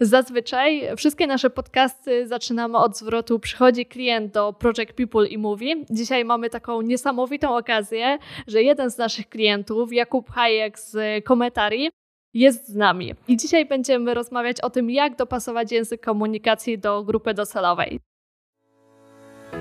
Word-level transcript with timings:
Zazwyczaj 0.00 0.96
wszystkie 0.96 1.26
nasze 1.26 1.50
podcasty 1.50 2.26
zaczynamy 2.26 2.78
od 2.78 2.98
zwrotu 2.98 3.38
przychodzi 3.38 3.86
klient 3.86 4.32
do 4.32 4.52
Project 4.52 4.92
People 4.92 5.26
i 5.26 5.38
mówi. 5.38 5.84
Dzisiaj 5.90 6.24
mamy 6.24 6.50
taką 6.50 6.82
niesamowitą 6.82 7.56
okazję, 7.56 8.18
że 8.46 8.62
jeden 8.62 8.90
z 8.90 8.98
naszych 8.98 9.28
klientów, 9.28 9.92
Jakub 9.92 10.30
Hajek 10.30 10.78
z 10.78 11.24
Komentari, 11.24 11.90
jest 12.34 12.68
z 12.68 12.74
nami. 12.74 13.14
I 13.28 13.36
dzisiaj 13.36 13.66
będziemy 13.66 14.14
rozmawiać 14.14 14.60
o 14.60 14.70
tym, 14.70 14.90
jak 14.90 15.16
dopasować 15.16 15.72
język 15.72 16.04
komunikacji 16.04 16.78
do 16.78 17.02
grupy 17.02 17.34
docelowej. 17.34 18.00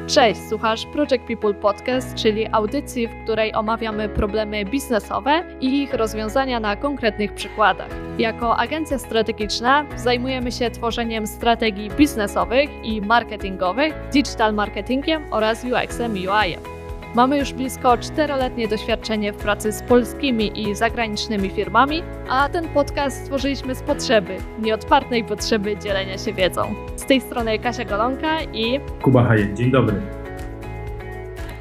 Cześć, 0.08 0.42
słuchasz 0.50 0.86
Project 0.86 1.24
People 1.28 1.54
Podcast, 1.54 2.16
czyli 2.16 2.48
audycji, 2.52 3.08
w 3.08 3.24
której 3.24 3.54
omawiamy 3.54 4.10
problemy 4.10 4.66
biznesowe 4.66 5.44
i 5.62 5.84
ich 5.84 5.94
rozwiązania 5.94 6.60
na 6.60 6.76
konkretnych 6.76 7.34
przykładach. 7.34 7.90
Jako 8.18 8.58
agencja 8.58 9.00
strategiczna 9.00 9.86
zajmujemy 9.96 10.52
się 10.52 10.72
tworzeniem 10.72 11.28
strategii 11.28 11.90
biznesowych 11.90 12.70
i 12.84 13.02
marketingowych, 13.02 13.94
digital 14.14 14.54
marketingiem 14.54 15.24
oraz 15.32 15.64
UX-em 15.64 16.18
i 16.18 16.28
UI-em. 16.28 16.83
Mamy 17.16 17.38
już 17.38 17.54
blisko 17.54 17.98
czteroletnie 17.98 18.68
doświadczenie 18.68 19.34
w 19.34 19.38
pracy 19.38 19.72
z 19.72 19.84
polskimi 19.84 20.60
i 20.60 20.76
zagranicznymi 20.76 21.50
firmami, 21.50 22.02
a 22.30 22.50
ten 22.50 22.68
podcast 22.68 23.24
stworzyliśmy 23.24 23.76
z 23.76 23.82
potrzeby, 23.82 24.38
nieodpartej 24.62 25.24
potrzeby 25.24 25.78
dzielenia 25.78 26.18
się 26.18 26.34
wiedzą. 26.34 26.62
Z 26.96 27.06
tej 27.06 27.22
strony 27.22 27.60
Kasia 27.60 27.86
Golonka 27.86 28.44
i 28.44 28.80
Kuba 29.04 29.24
Hajek. 29.24 29.54
Dzień 29.54 29.72
dobry. 29.72 30.02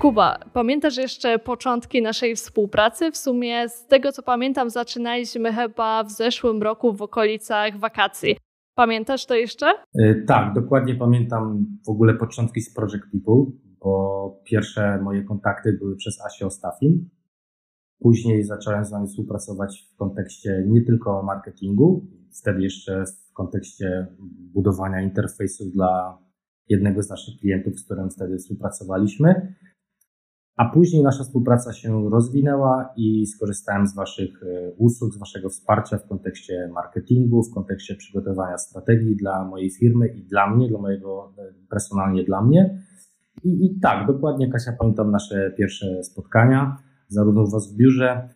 Kuba, 0.00 0.38
pamiętasz 0.52 0.96
jeszcze 0.96 1.38
początki 1.38 2.02
naszej 2.02 2.36
współpracy? 2.36 3.10
W 3.10 3.16
sumie 3.16 3.68
z 3.68 3.86
tego 3.86 4.12
co 4.12 4.22
pamiętam, 4.22 4.70
zaczynaliśmy 4.70 5.52
chyba 5.52 6.04
w 6.04 6.10
zeszłym 6.10 6.62
roku 6.62 6.92
w 6.92 7.02
okolicach 7.02 7.78
wakacji. 7.78 8.36
Pamiętasz 8.74 9.26
to 9.26 9.34
jeszcze? 9.34 9.66
Yy, 9.94 10.24
tak, 10.28 10.54
dokładnie 10.54 10.94
pamiętam 10.94 11.66
w 11.86 11.88
ogóle 11.88 12.14
początki 12.14 12.60
z 12.60 12.74
Project 12.74 13.04
People 13.12 13.44
bo 13.84 14.42
pierwsze 14.44 14.98
moje 15.02 15.24
kontakty 15.24 15.72
były 15.72 15.96
przez 15.96 16.20
Asię 16.20 16.46
Ostafin. 16.46 17.08
Później 17.98 18.44
zacząłem 18.44 18.84
z 18.84 18.90
nami 18.90 19.08
współpracować 19.08 19.90
w 19.94 19.96
kontekście 19.96 20.64
nie 20.68 20.82
tylko 20.82 21.22
marketingu, 21.22 22.06
wtedy 22.40 22.62
jeszcze 22.62 23.04
w 23.06 23.32
kontekście 23.32 24.06
budowania 24.54 25.00
interfejsów 25.02 25.72
dla 25.72 26.18
jednego 26.68 27.02
z 27.02 27.10
naszych 27.10 27.40
klientów, 27.40 27.80
z 27.80 27.84
którym 27.84 28.10
wtedy 28.10 28.38
współpracowaliśmy. 28.38 29.54
A 30.56 30.68
później 30.68 31.02
nasza 31.02 31.24
współpraca 31.24 31.72
się 31.72 32.10
rozwinęła 32.10 32.92
i 32.96 33.26
skorzystałem 33.26 33.86
z 33.86 33.94
Waszych 33.94 34.42
e, 34.42 34.72
usług, 34.78 35.14
z 35.14 35.18
Waszego 35.18 35.48
wsparcia 35.48 35.98
w 35.98 36.08
kontekście 36.08 36.70
marketingu, 36.74 37.42
w 37.42 37.54
kontekście 37.54 37.94
przygotowania 37.94 38.58
strategii 38.58 39.16
dla 39.16 39.44
mojej 39.44 39.70
firmy 39.70 40.08
i 40.08 40.22
dla 40.22 40.50
mnie, 40.50 40.68
dla 40.68 40.78
mojego, 40.78 41.34
e, 41.38 41.52
personalnie 41.70 42.24
dla 42.24 42.42
mnie. 42.42 42.82
I, 43.44 43.66
I, 43.66 43.80
tak, 43.80 44.06
dokładnie, 44.06 44.50
Kasia, 44.50 44.72
pamiętam 44.78 45.10
nasze 45.10 45.54
pierwsze 45.58 46.04
spotkania, 46.04 46.76
zarówno 47.08 47.42
u 47.42 47.50
Was 47.50 47.72
w 47.72 47.76
biurze, 47.76 48.28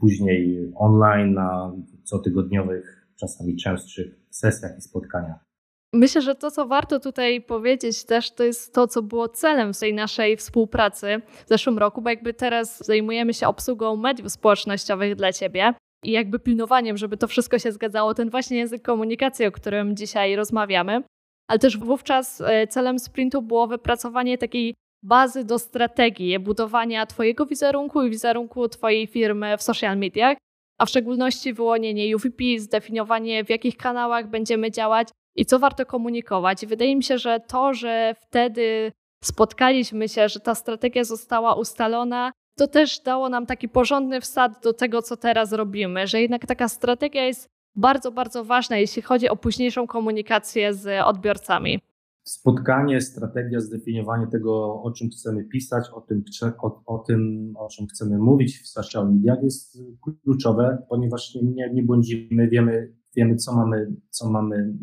później 0.00 0.72
online, 0.74 1.34
na 1.34 1.72
cotygodniowych, 2.04 3.06
czasami 3.16 3.56
częstszych 3.56 4.14
sesjach 4.30 4.78
i 4.78 4.80
spotkaniach. 4.80 5.44
Myślę, 5.92 6.22
że 6.22 6.34
to, 6.34 6.50
co 6.50 6.66
warto 6.66 7.00
tutaj 7.00 7.42
powiedzieć 7.42 8.04
też, 8.04 8.30
to 8.30 8.44
jest 8.44 8.74
to, 8.74 8.86
co 8.86 9.02
było 9.02 9.28
celem 9.28 9.72
tej 9.72 9.94
naszej 9.94 10.36
współpracy 10.36 11.22
w 11.46 11.48
zeszłym 11.48 11.78
roku, 11.78 12.02
bo 12.02 12.10
jakby 12.10 12.34
teraz 12.34 12.86
zajmujemy 12.86 13.34
się 13.34 13.46
obsługą 13.46 13.96
mediów 13.96 14.32
społecznościowych 14.32 15.14
dla 15.14 15.32
Ciebie 15.32 15.74
i 16.04 16.12
jakby 16.12 16.38
pilnowaniem, 16.38 16.96
żeby 16.96 17.16
to 17.16 17.28
wszystko 17.28 17.58
się 17.58 17.72
zgadzało, 17.72 18.14
ten 18.14 18.30
właśnie 18.30 18.58
język 18.58 18.82
komunikacji, 18.82 19.46
o 19.46 19.52
którym 19.52 19.96
dzisiaj 19.96 20.36
rozmawiamy 20.36 21.02
ale 21.48 21.58
też 21.58 21.78
wówczas 21.78 22.40
e, 22.40 22.66
celem 22.66 22.98
sprintu 22.98 23.42
było 23.42 23.66
wypracowanie 23.66 24.38
takiej 24.38 24.74
bazy 25.02 25.44
do 25.44 25.58
strategii 25.58 26.38
budowania 26.38 27.06
Twojego 27.06 27.46
wizerunku 27.46 28.02
i 28.02 28.10
wizerunku 28.10 28.68
Twojej 28.68 29.06
firmy 29.06 29.56
w 29.56 29.62
social 29.62 29.98
mediach, 29.98 30.38
a 30.78 30.86
w 30.86 30.88
szczególności 30.88 31.52
wyłonienie 31.52 32.16
UVP, 32.16 32.44
zdefiniowanie 32.58 33.44
w 33.44 33.50
jakich 33.50 33.76
kanałach 33.76 34.30
będziemy 34.30 34.70
działać 34.70 35.08
i 35.36 35.46
co 35.46 35.58
warto 35.58 35.86
komunikować. 35.86 36.66
wydaje 36.66 36.96
mi 36.96 37.02
się, 37.02 37.18
że 37.18 37.40
to, 37.40 37.74
że 37.74 38.14
wtedy 38.20 38.92
spotkaliśmy 39.24 40.08
się, 40.08 40.28
że 40.28 40.40
ta 40.40 40.54
strategia 40.54 41.04
została 41.04 41.54
ustalona, 41.54 42.32
to 42.58 42.68
też 42.68 43.00
dało 43.00 43.28
nam 43.28 43.46
taki 43.46 43.68
porządny 43.68 44.20
wsad 44.20 44.62
do 44.62 44.72
tego, 44.72 45.02
co 45.02 45.16
teraz 45.16 45.52
robimy, 45.52 46.06
że 46.06 46.20
jednak 46.20 46.46
taka 46.46 46.68
strategia 46.68 47.24
jest 47.24 47.48
bardzo, 47.76 48.12
bardzo 48.12 48.44
ważne, 48.44 48.80
jeśli 48.80 49.02
chodzi 49.02 49.28
o 49.28 49.36
późniejszą 49.36 49.86
komunikację 49.86 50.74
z 50.74 51.04
odbiorcami. 51.04 51.80
Spotkanie, 52.22 53.00
strategia, 53.00 53.60
zdefiniowanie 53.60 54.26
tego, 54.26 54.82
o 54.82 54.92
czym 54.92 55.08
chcemy 55.10 55.44
pisać, 55.44 55.84
o 55.92 56.00
tym, 56.00 56.24
o, 56.62 56.82
o 56.86 56.98
tym, 56.98 57.52
o 57.58 57.68
czym 57.68 57.86
chcemy 57.86 58.18
mówić 58.18 58.58
w 58.58 58.68
social 58.68 59.14
mediach 59.14 59.42
jest 59.42 59.78
kluczowe, 60.22 60.86
ponieważ 60.88 61.38
nie, 61.42 61.70
nie 61.72 61.82
błądzimy, 61.82 62.48
wiemy, 62.48 62.92
wiemy 63.16 63.36
co 63.36 63.56
mamy, 63.56 63.92
co 64.10 64.30
mamy, 64.30 64.74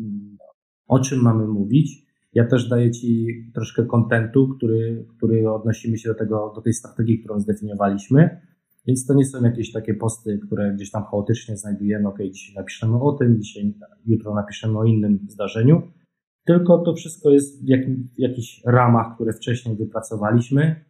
o 0.88 1.00
czym 1.00 1.22
mamy 1.22 1.46
mówić. 1.46 2.02
Ja 2.34 2.46
też 2.46 2.68
daję 2.68 2.90
Ci 2.90 3.26
troszkę 3.54 3.86
kontentu, 3.86 4.48
który, 4.48 5.06
który 5.16 5.50
odnosimy 5.50 5.98
się 5.98 6.08
do 6.08 6.14
tego, 6.14 6.52
do 6.54 6.60
tej 6.60 6.72
strategii, 6.72 7.18
którą 7.18 7.40
zdefiniowaliśmy 7.40 8.40
więc 8.86 9.06
to 9.06 9.14
nie 9.14 9.24
są 9.24 9.44
jakieś 9.44 9.72
takie 9.72 9.94
posty, 9.94 10.38
które 10.46 10.74
gdzieś 10.74 10.90
tam 10.90 11.04
chaotycznie 11.04 11.56
znajdujemy, 11.56 12.08
ok, 12.08 12.18
dzisiaj 12.32 12.54
napiszemy 12.54 13.00
o 13.00 13.12
tym, 13.12 13.40
dzisiaj, 13.40 13.74
jutro 14.06 14.34
napiszemy 14.34 14.78
o 14.78 14.84
innym 14.84 15.26
zdarzeniu, 15.28 15.82
tylko 16.46 16.78
to 16.78 16.94
wszystko 16.94 17.30
jest 17.30 17.64
w, 17.64 17.68
jakim, 17.68 18.08
w 18.16 18.20
jakichś 18.20 18.62
ramach, 18.66 19.14
które 19.14 19.32
wcześniej 19.32 19.76
wypracowaliśmy. 19.76 20.84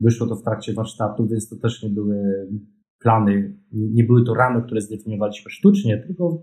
Wyszło 0.00 0.26
to 0.26 0.36
w 0.36 0.42
trakcie 0.42 0.74
warsztatu, 0.74 1.28
więc 1.28 1.48
to 1.48 1.56
też 1.56 1.82
nie 1.82 1.90
były 1.90 2.48
plany, 3.00 3.58
nie 3.72 4.04
były 4.04 4.24
to 4.24 4.34
ramy, 4.34 4.62
które 4.62 4.80
zdefiniowaliśmy 4.80 5.50
sztucznie, 5.50 5.98
tylko 5.98 6.42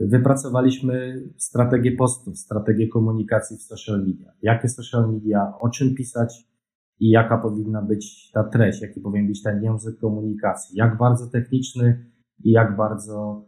wypracowaliśmy 0.00 1.22
strategię 1.36 1.92
postów, 1.92 2.38
strategię 2.38 2.88
komunikacji 2.88 3.56
w 3.56 3.62
social 3.62 4.06
media. 4.06 4.32
Jakie 4.42 4.68
social 4.68 5.12
media, 5.12 5.52
o 5.60 5.68
czym 5.68 5.94
pisać, 5.94 6.53
i 7.00 7.10
jaka 7.10 7.38
powinna 7.38 7.82
być 7.82 8.30
ta 8.32 8.44
treść, 8.44 8.82
jaki 8.82 9.00
powinien 9.00 9.26
być 9.26 9.42
ten 9.42 9.62
język 9.62 9.98
komunikacji, 9.98 10.76
jak 10.76 10.98
bardzo 10.98 11.26
techniczny 11.26 12.06
i 12.44 12.50
jak 12.50 12.76
bardzo, 12.76 13.46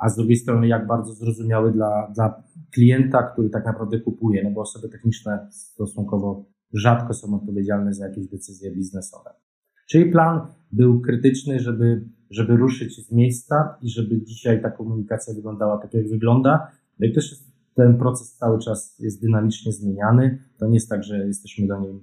a 0.00 0.08
z 0.08 0.16
drugiej 0.16 0.36
strony 0.36 0.68
jak 0.68 0.86
bardzo 0.86 1.12
zrozumiały 1.12 1.72
dla, 1.72 2.10
dla 2.14 2.42
klienta, 2.74 3.22
który 3.22 3.50
tak 3.50 3.66
naprawdę 3.66 4.00
kupuje, 4.00 4.44
no 4.44 4.50
bo 4.50 4.60
osoby 4.60 4.88
techniczne 4.88 5.48
stosunkowo 5.50 6.44
rzadko 6.72 7.14
są 7.14 7.34
odpowiedzialne 7.34 7.94
za 7.94 8.08
jakieś 8.08 8.28
decyzje 8.28 8.74
biznesowe. 8.74 9.30
Czyli 9.88 10.12
plan 10.12 10.40
był 10.72 11.00
krytyczny, 11.00 11.60
żeby, 11.60 12.04
żeby 12.30 12.56
ruszyć 12.56 13.06
z 13.06 13.12
miejsca 13.12 13.78
i 13.82 13.90
żeby 13.90 14.22
dzisiaj 14.22 14.62
ta 14.62 14.70
komunikacja 14.70 15.34
wyglądała 15.34 15.78
tak, 15.78 15.94
jak 15.94 16.08
wygląda. 16.08 16.70
No 16.98 17.06
i 17.06 17.12
też 17.12 17.44
ten 17.74 17.98
proces 17.98 18.36
cały 18.36 18.58
czas 18.58 18.98
jest 18.98 19.22
dynamicznie 19.22 19.72
zmieniany. 19.72 20.38
To 20.58 20.66
nie 20.66 20.74
jest 20.74 20.88
tak, 20.88 21.04
że 21.04 21.26
jesteśmy 21.26 21.66
do 21.66 21.80
niej 21.80 22.00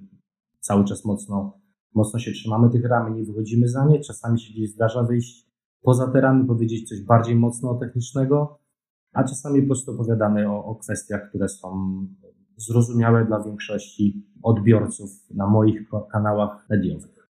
cały 0.66 0.84
czas 0.84 1.04
mocno, 1.04 1.60
mocno 1.94 2.18
się 2.18 2.32
trzymamy 2.32 2.70
tych 2.70 2.84
ram 2.84 3.12
i 3.12 3.16
nie 3.16 3.24
wychodzimy 3.24 3.68
za 3.68 3.84
nie. 3.84 4.00
Czasami 4.00 4.40
się 4.40 4.52
gdzieś 4.52 4.70
zdarza 4.70 5.02
wyjść 5.02 5.46
poza 5.82 6.12
te 6.12 6.20
ramy, 6.20 6.46
powiedzieć 6.46 6.88
coś 6.88 7.00
bardziej 7.00 7.36
mocno 7.36 7.74
technicznego, 7.74 8.58
a 9.12 9.24
czasami 9.24 9.62
po 9.62 9.66
prostu 9.66 9.92
opowiadamy 9.92 10.50
o, 10.50 10.64
o 10.64 10.74
kwestiach, 10.74 11.28
które 11.28 11.48
są 11.48 12.00
zrozumiałe 12.56 13.24
dla 13.24 13.44
większości 13.44 14.26
odbiorców 14.42 15.10
na 15.30 15.46
moich 15.46 15.90
kanałach 16.12 16.66
mediowych. 16.70 17.30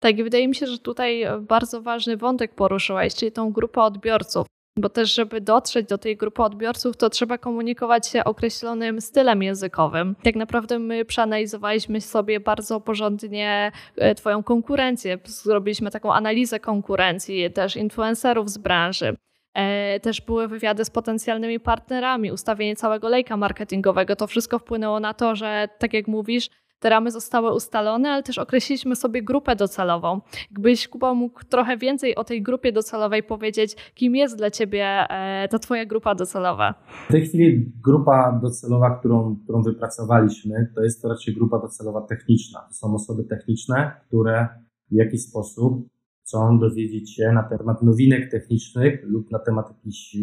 Tak, 0.00 0.18
i 0.18 0.24
wydaje 0.24 0.48
mi 0.48 0.54
się, 0.54 0.66
że 0.66 0.78
tutaj 0.78 1.24
bardzo 1.48 1.82
ważny 1.82 2.16
wątek 2.16 2.54
poruszyłeś, 2.54 3.14
czyli 3.14 3.32
tą 3.32 3.52
grupę 3.52 3.82
odbiorców 3.82 4.46
bo 4.78 4.88
też, 4.88 5.14
żeby 5.14 5.40
dotrzeć 5.40 5.88
do 5.88 5.98
tej 5.98 6.16
grupy 6.16 6.42
odbiorców, 6.42 6.96
to 6.96 7.10
trzeba 7.10 7.38
komunikować 7.38 8.08
się 8.08 8.24
określonym 8.24 9.00
stylem 9.00 9.42
językowym. 9.42 10.16
Tak 10.22 10.36
naprawdę 10.36 10.78
my 10.78 11.04
przeanalizowaliśmy 11.04 12.00
sobie 12.00 12.40
bardzo 12.40 12.80
porządnie 12.80 13.72
e, 13.96 14.14
Twoją 14.14 14.42
konkurencję, 14.42 15.18
zrobiliśmy 15.24 15.90
taką 15.90 16.14
analizę 16.14 16.60
konkurencji, 16.60 17.50
też 17.50 17.76
influencerów 17.76 18.50
z 18.50 18.58
branży. 18.58 19.16
E, 19.54 20.00
też 20.00 20.20
były 20.20 20.48
wywiady 20.48 20.84
z 20.84 20.90
potencjalnymi 20.90 21.60
partnerami, 21.60 22.32
ustawienie 22.32 22.76
całego 22.76 23.08
lejka 23.08 23.36
marketingowego. 23.36 24.16
To 24.16 24.26
wszystko 24.26 24.58
wpłynęło 24.58 25.00
na 25.00 25.14
to, 25.14 25.36
że 25.36 25.68
tak 25.78 25.94
jak 25.94 26.08
mówisz, 26.08 26.48
te 26.80 26.88
ramy 26.88 27.10
zostały 27.10 27.54
ustalone, 27.54 28.10
ale 28.10 28.22
też 28.22 28.38
określiliśmy 28.38 28.96
sobie 28.96 29.22
grupę 29.22 29.56
docelową. 29.56 30.20
Jakbyś 30.50 30.88
Kuba 30.88 31.14
mógł 31.14 31.44
trochę 31.44 31.76
więcej 31.76 32.16
o 32.16 32.24
tej 32.24 32.42
grupie 32.42 32.72
docelowej 32.72 33.22
powiedzieć, 33.22 33.76
kim 33.94 34.16
jest 34.16 34.36
dla 34.36 34.50
Ciebie 34.50 34.84
e, 34.84 35.48
ta 35.48 35.58
Twoja 35.58 35.86
grupa 35.86 36.14
docelowa? 36.14 36.74
W 37.08 37.12
tej 37.12 37.26
chwili 37.26 37.72
grupa 37.84 38.40
docelowa, 38.42 38.98
którą, 38.98 39.36
którą 39.44 39.62
wypracowaliśmy, 39.62 40.72
to 40.74 40.82
jest 40.82 41.02
to 41.02 41.08
raczej 41.08 41.34
grupa 41.34 41.58
docelowa 41.58 42.00
techniczna. 42.00 42.60
To 42.68 42.74
są 42.74 42.94
osoby 42.94 43.24
techniczne, 43.24 43.92
które 44.06 44.48
w 44.90 44.94
jakiś 44.94 45.22
sposób 45.22 45.88
chcą 46.22 46.58
dowiedzieć 46.58 47.14
się 47.14 47.32
na 47.32 47.42
temat 47.42 47.82
nowinek 47.82 48.30
technicznych 48.30 49.00
lub 49.02 49.30
na 49.30 49.38
temat 49.38 49.68
jakichś 49.68 50.16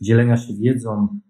dzielenia 0.00 0.36
się 0.36 0.54
wiedzą 0.54 1.20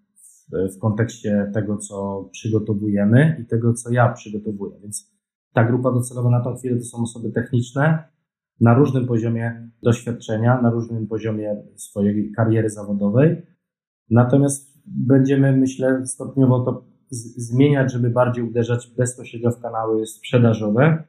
w, 0.53 0.77
w 0.77 0.79
kontekście 0.79 1.51
tego, 1.55 1.77
co 1.77 2.29
przygotowujemy 2.33 3.37
i 3.43 3.47
tego, 3.47 3.75
co 3.75 3.93
ja 3.93 4.13
przygotowuję. 4.13 4.79
Więc 4.83 5.15
ta 5.53 5.65
grupa 5.65 5.93
docelowa 5.93 6.31
na 6.31 6.41
tą 6.41 6.57
chwilę 6.57 6.77
to 6.77 6.85
są 6.85 7.03
osoby 7.03 7.33
techniczne, 7.33 8.15
na 8.61 8.75
różnym 8.75 9.07
poziomie 9.07 9.71
doświadczenia, 9.83 10.63
na 10.63 10.71
różnym 10.71 11.07
poziomie 11.07 11.63
swojej 11.77 12.33
kariery 12.33 12.71
zawodowej. 12.71 13.47
Natomiast 14.11 14.75
będziemy, 14.87 15.57
myślę, 15.57 16.07
stopniowo 16.07 16.61
to 16.61 16.85
zmieniać, 17.37 17.93
żeby 17.93 18.11
bardziej 18.11 18.45
uderzać 18.45 18.95
bezpośrednio 18.97 19.51
w 19.51 19.61
kanały 19.61 20.07
sprzedażowe, 20.07 21.05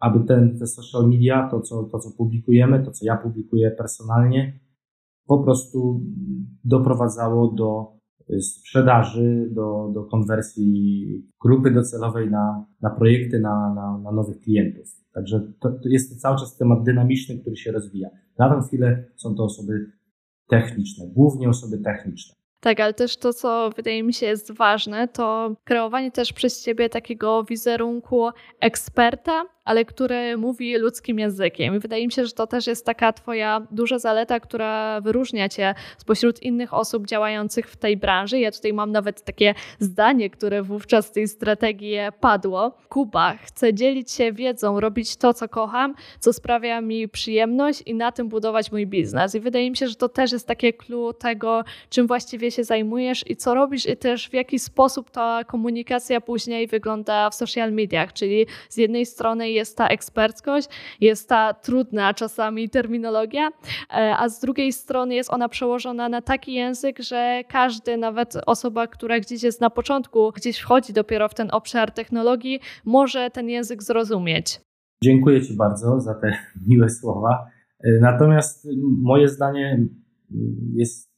aby 0.00 0.20
ten, 0.20 0.58
te 0.58 0.66
social 0.66 1.08
media, 1.08 1.48
to 1.50 1.60
co, 1.60 1.82
to 1.82 1.98
co 1.98 2.10
publikujemy, 2.10 2.84
to 2.84 2.90
co 2.90 3.04
ja 3.04 3.16
publikuję 3.16 3.70
personalnie, 3.70 4.60
po 5.26 5.38
prostu 5.38 6.02
doprowadzało 6.64 7.52
do 7.52 7.99
sprzedaży, 8.40 9.48
do, 9.52 9.90
do 9.94 10.04
konwersji 10.04 11.06
grupy 11.42 11.70
docelowej 11.70 12.30
na, 12.30 12.66
na 12.82 12.90
projekty, 12.90 13.40
na, 13.40 13.74
na, 13.74 13.98
na 13.98 14.12
nowych 14.12 14.40
klientów. 14.40 14.86
Także 15.14 15.52
to, 15.60 15.70
to 15.70 15.88
jest 15.88 16.14
to 16.14 16.20
cały 16.20 16.38
czas 16.38 16.56
temat 16.56 16.82
dynamiczny, 16.82 17.38
który 17.38 17.56
się 17.56 17.72
rozwija. 17.72 18.08
Na 18.38 18.48
tę 18.48 18.66
chwilę 18.66 19.04
są 19.16 19.34
to 19.34 19.44
osoby 19.44 19.92
techniczne, 20.48 21.06
głównie 21.06 21.48
osoby 21.48 21.78
techniczne. 21.78 22.39
Tak, 22.60 22.80
ale 22.80 22.94
też 22.94 23.16
to, 23.16 23.32
co 23.32 23.70
wydaje 23.76 24.02
mi 24.02 24.14
się 24.14 24.26
jest 24.26 24.52
ważne, 24.52 25.08
to 25.08 25.54
kreowanie 25.64 26.10
też 26.10 26.32
przez 26.32 26.64
ciebie 26.64 26.88
takiego 26.88 27.44
wizerunku 27.44 28.28
eksperta, 28.60 29.44
ale 29.64 29.84
który 29.84 30.36
mówi 30.36 30.78
ludzkim 30.78 31.18
językiem. 31.18 31.76
I 31.76 31.78
wydaje 31.78 32.06
mi 32.06 32.12
się, 32.12 32.26
że 32.26 32.32
to 32.32 32.46
też 32.46 32.66
jest 32.66 32.86
taka 32.86 33.12
Twoja 33.12 33.66
duża 33.70 33.98
zaleta, 33.98 34.40
która 34.40 35.00
wyróżnia 35.00 35.48
Cię 35.48 35.74
spośród 35.98 36.42
innych 36.42 36.74
osób 36.74 37.06
działających 37.06 37.70
w 37.70 37.76
tej 37.76 37.96
branży. 37.96 38.38
Ja 38.38 38.50
tutaj 38.50 38.72
mam 38.72 38.92
nawet 38.92 39.22
takie 39.24 39.54
zdanie, 39.78 40.30
które 40.30 40.62
wówczas 40.62 41.06
z 41.06 41.12
tej 41.12 41.28
strategii 41.28 41.96
padło. 42.20 42.72
Kuba, 42.88 43.36
chcę 43.36 43.74
dzielić 43.74 44.12
się 44.12 44.32
wiedzą, 44.32 44.80
robić 44.80 45.16
to, 45.16 45.34
co 45.34 45.48
kocham, 45.48 45.94
co 46.20 46.32
sprawia 46.32 46.80
mi 46.80 47.08
przyjemność 47.08 47.82
i 47.86 47.94
na 47.94 48.12
tym 48.12 48.28
budować 48.28 48.72
mój 48.72 48.86
biznes. 48.86 49.34
I 49.34 49.40
wydaje 49.40 49.70
mi 49.70 49.76
się, 49.76 49.88
że 49.88 49.94
to 49.94 50.08
też 50.08 50.32
jest 50.32 50.46
takie 50.46 50.72
clue 50.72 51.12
tego, 51.12 51.64
czym 51.90 52.06
właściwie 52.06 52.49
się 52.50 52.64
zajmujesz 52.64 53.30
i 53.30 53.36
co 53.36 53.54
robisz, 53.54 53.88
i 53.88 53.96
też 53.96 54.28
w 54.28 54.34
jaki 54.34 54.58
sposób 54.58 55.10
ta 55.10 55.44
komunikacja 55.44 56.20
później 56.20 56.66
wygląda 56.66 57.30
w 57.30 57.34
social 57.34 57.72
mediach. 57.72 58.12
Czyli 58.12 58.46
z 58.68 58.76
jednej 58.76 59.06
strony 59.06 59.50
jest 59.50 59.76
ta 59.76 59.88
eksperckość, 59.88 60.68
jest 61.00 61.28
ta 61.28 61.54
trudna 61.54 62.14
czasami 62.14 62.68
terminologia, 62.68 63.48
e, 63.48 64.16
a 64.18 64.28
z 64.28 64.40
drugiej 64.40 64.72
strony 64.72 65.14
jest 65.14 65.32
ona 65.32 65.48
przełożona 65.48 66.08
na 66.08 66.22
taki 66.22 66.54
język, 66.54 66.98
że 66.98 67.42
każdy, 67.48 67.96
nawet 67.96 68.34
osoba, 68.46 68.86
która 68.86 69.20
gdzieś 69.20 69.42
jest 69.42 69.60
na 69.60 69.70
początku, 69.70 70.32
gdzieś 70.32 70.58
wchodzi 70.58 70.92
dopiero 70.92 71.28
w 71.28 71.34
ten 71.34 71.48
obszar 71.52 71.90
technologii, 71.90 72.60
może 72.84 73.30
ten 73.30 73.48
język 73.48 73.82
zrozumieć. 73.82 74.60
Dziękuję 75.04 75.42
Ci 75.42 75.56
bardzo 75.56 76.00
za 76.00 76.14
te 76.14 76.32
miłe 76.68 76.90
słowa. 76.90 77.46
E, 77.84 77.98
natomiast 78.00 78.68
moje 79.02 79.28
zdanie 79.28 79.86
jest, 80.74 81.09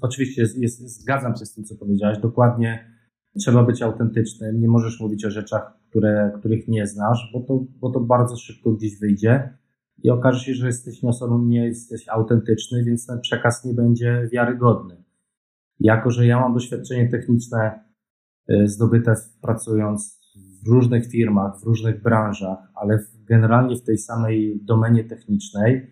oczywiście 0.00 0.42
jest, 0.42 0.80
zgadzam 1.00 1.36
się 1.36 1.46
z 1.46 1.54
tym, 1.54 1.64
co 1.64 1.76
powiedziałeś. 1.76 2.18
Dokładnie 2.18 2.92
trzeba 3.38 3.64
być 3.64 3.82
autentycznym. 3.82 4.60
Nie 4.60 4.68
możesz 4.68 5.00
mówić 5.00 5.24
o 5.24 5.30
rzeczach, 5.30 5.78
które, 5.90 6.32
których 6.38 6.68
nie 6.68 6.86
znasz, 6.86 7.30
bo 7.32 7.40
to, 7.40 7.64
bo 7.80 7.90
to 7.90 8.00
bardzo 8.00 8.36
szybko 8.36 8.72
gdzieś 8.72 8.98
wyjdzie 8.98 9.58
i 10.02 10.10
okaże 10.10 10.40
się, 10.40 10.54
że 10.54 10.66
jesteś 10.66 11.02
nie 11.02 11.08
osobą, 11.08 11.44
nie 11.44 11.66
jesteś 11.66 12.08
autentyczny, 12.08 12.84
więc 12.84 13.06
ten 13.06 13.20
przekaz 13.20 13.64
nie 13.64 13.74
będzie 13.74 14.28
wiarygodny. 14.32 15.04
Jako, 15.80 16.10
że 16.10 16.26
ja 16.26 16.40
mam 16.40 16.54
doświadczenie 16.54 17.08
techniczne 17.08 17.80
y, 18.50 18.68
zdobyte 18.68 19.14
pracując 19.42 20.22
w 20.64 20.68
różnych 20.68 21.06
firmach, 21.06 21.60
w 21.60 21.64
różnych 21.64 22.02
branżach, 22.02 22.58
ale 22.74 22.98
generalnie 23.28 23.76
w 23.76 23.84
tej 23.84 23.98
samej 23.98 24.60
domenie 24.64 25.04
technicznej, 25.04 25.90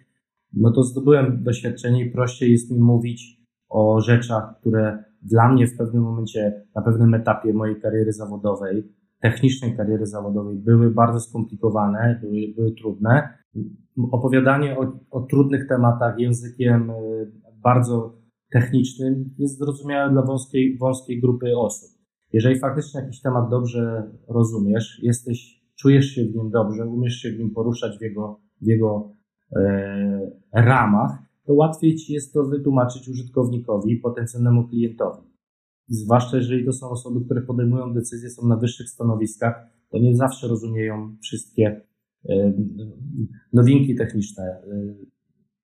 no 0.52 0.72
to 0.72 0.82
zdobyłem 0.82 1.42
doświadczenie 1.42 2.04
i 2.04 2.10
prościej 2.10 2.52
jest 2.52 2.70
mi 2.70 2.80
mówić 2.80 3.39
o 3.70 4.00
rzeczach, 4.00 4.58
które 4.60 5.04
dla 5.22 5.52
mnie 5.52 5.66
w 5.66 5.76
pewnym 5.76 6.02
momencie, 6.02 6.64
na 6.74 6.82
pewnym 6.82 7.14
etapie 7.14 7.52
mojej 7.52 7.80
kariery 7.80 8.12
zawodowej, 8.12 8.92
technicznej 9.20 9.76
kariery 9.76 10.06
zawodowej 10.06 10.56
były 10.56 10.90
bardzo 10.90 11.20
skomplikowane, 11.20 12.20
były, 12.22 12.54
były 12.56 12.72
trudne. 12.72 13.28
Opowiadanie 14.12 14.78
o, 14.78 14.92
o 15.10 15.20
trudnych 15.20 15.68
tematach 15.68 16.18
językiem 16.18 16.90
e, 16.90 16.94
bardzo 17.62 18.20
technicznym 18.50 19.34
jest 19.38 19.58
zrozumiałe 19.58 20.12
dla 20.12 20.22
wąskiej, 20.22 20.78
wąskiej 20.78 21.20
grupy 21.20 21.56
osób. 21.56 21.90
Jeżeli 22.32 22.58
faktycznie 22.58 23.00
jakiś 23.00 23.20
temat 23.20 23.50
dobrze 23.50 24.10
rozumiesz, 24.28 25.00
jesteś, 25.02 25.64
czujesz 25.78 26.06
się 26.06 26.24
w 26.24 26.34
nim 26.34 26.50
dobrze, 26.50 26.86
umiesz 26.86 27.14
się 27.14 27.30
w 27.30 27.38
nim 27.38 27.50
poruszać 27.50 27.98
w 27.98 28.02
jego, 28.02 28.40
w 28.62 28.66
jego 28.66 29.12
e, 29.56 30.30
ramach, 30.52 31.29
to 31.50 31.54
łatwiej 31.54 31.96
ci 31.96 32.12
jest 32.12 32.32
to 32.32 32.44
wytłumaczyć 32.44 33.08
użytkownikowi, 33.08 33.96
potencjalnemu 33.96 34.68
klientowi 34.68 35.30
zwłaszcza 35.90 36.36
jeżeli 36.36 36.64
to 36.64 36.72
są 36.72 36.90
osoby, 36.90 37.24
które 37.24 37.42
podejmują 37.42 37.94
decyzje, 37.94 38.30
są 38.30 38.46
na 38.46 38.56
wyższych 38.56 38.88
stanowiskach, 38.88 39.66
to 39.90 39.98
nie 39.98 40.16
zawsze 40.16 40.48
rozumieją 40.48 41.16
wszystkie 41.22 41.80
nowinki 43.52 43.94
techniczne, 43.94 44.62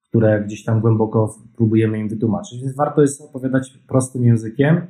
które 0.09 0.45
gdzieś 0.45 0.65
tam 0.65 0.81
głęboko 0.81 1.35
próbujemy 1.57 1.99
im 1.99 2.09
wytłumaczyć. 2.09 2.61
Więc 2.61 2.77
warto 2.77 3.03
jest 3.03 3.21
opowiadać 3.21 3.79
prostym 3.89 4.25
językiem. 4.25 4.87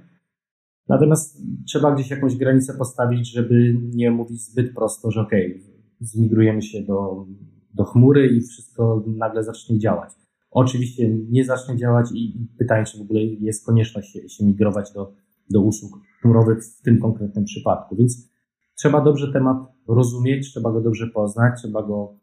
Natomiast 0.88 1.43
trzeba 1.66 1.94
gdzieś 1.94 2.10
jakąś 2.10 2.37
granicę 2.37 2.75
postawić, 2.78 3.32
żeby 3.32 3.81
nie 3.94 4.10
mówić 4.10 4.40
zbyt 4.40 4.75
prosto, 4.75 5.10
że 5.10 5.20
okay, 5.20 5.60
zmigrujemy 6.00 6.62
się 6.62 6.82
do, 6.82 7.26
do 7.75 7.84
chmury 7.84 8.26
i 8.26 8.40
wszystko 8.40 9.04
nagle 9.06 9.44
zacznie 9.44 9.78
działać. 9.78 10.25
Oczywiście 10.56 11.11
nie 11.31 11.44
zacznie 11.44 11.76
działać 11.76 12.11
i 12.14 12.49
pytanie, 12.58 12.85
czy 12.85 12.99
w 12.99 13.00
ogóle 13.00 13.20
jest 13.25 13.67
konieczność 13.67 14.12
się, 14.12 14.29
się 14.29 14.47
migrować 14.47 14.93
do, 14.93 15.12
do 15.50 15.61
usług 15.61 16.00
chmurowych 16.20 16.64
w 16.64 16.82
tym 16.82 17.00
konkretnym 17.00 17.44
przypadku. 17.44 17.97
Więc 17.97 18.31
trzeba 18.75 19.00
dobrze 19.00 19.32
temat 19.32 19.56
rozumieć, 19.88 20.50
trzeba 20.50 20.73
go 20.73 20.81
dobrze 20.81 21.06
poznać, 21.06 21.61
trzeba 21.61 21.82
go, 21.82 22.19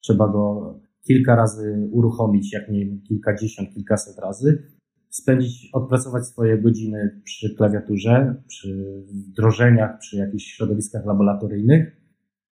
trzeba 0.00 0.28
go 0.28 0.74
kilka 1.06 1.36
razy 1.36 1.88
uruchomić, 1.92 2.52
jak 2.52 2.70
nie 2.70 2.98
kilkadziesiąt, 2.98 3.74
kilkaset 3.74 4.18
razy, 4.18 4.62
spędzić, 5.10 5.70
odpracować 5.72 6.26
swoje 6.26 6.58
godziny 6.58 7.20
przy 7.24 7.54
klawiaturze, 7.54 8.42
przy 8.46 9.04
wdrożeniach, 9.08 9.98
przy 9.98 10.16
jakichś 10.16 10.44
środowiskach 10.44 11.06
laboratoryjnych, 11.06 11.96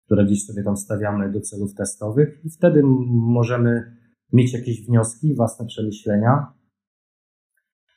które 0.04 0.24
gdzieś 0.24 0.46
sobie 0.46 0.62
tam 0.62 0.76
stawiamy 0.76 1.32
do 1.32 1.40
celów 1.40 1.74
testowych 1.74 2.40
i 2.44 2.50
wtedy 2.50 2.82
możemy 3.08 3.96
mieć 4.32 4.52
jakieś 4.52 4.86
wnioski, 4.86 5.34
własne 5.34 5.66
przemyślenia. 5.66 6.52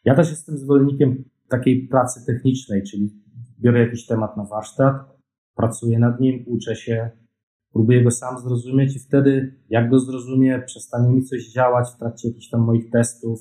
Ja 0.06 0.16
też 0.16 0.30
jestem 0.30 0.58
zwolennikiem 0.58 1.24
takiej 1.50 1.88
pracy 1.88 2.26
technicznej, 2.26 2.84
czyli 2.84 3.10
biorę 3.60 3.80
jakiś 3.80 4.06
temat 4.06 4.38
na 4.38 4.44
warsztat, 4.44 4.96
pracuję 5.56 6.00
nad 6.00 6.20
nim, 6.20 6.44
uczę 6.48 6.76
się, 6.76 7.10
próbuję 7.74 8.04
go 8.04 8.12
sam 8.12 8.40
zrozumieć 8.40 8.96
i 8.96 9.00
wtedy, 9.00 9.56
jak 9.70 9.90
go 9.90 10.00
zrozumie, 10.00 10.64
przestanie 10.66 11.14
mi 11.14 11.24
coś 11.24 11.52
działać 11.52 11.90
w 11.90 12.00
trakcie 12.00 12.28
jakichś 12.28 12.50
tam 12.50 12.62
moich 12.62 12.90
testów, 12.90 13.40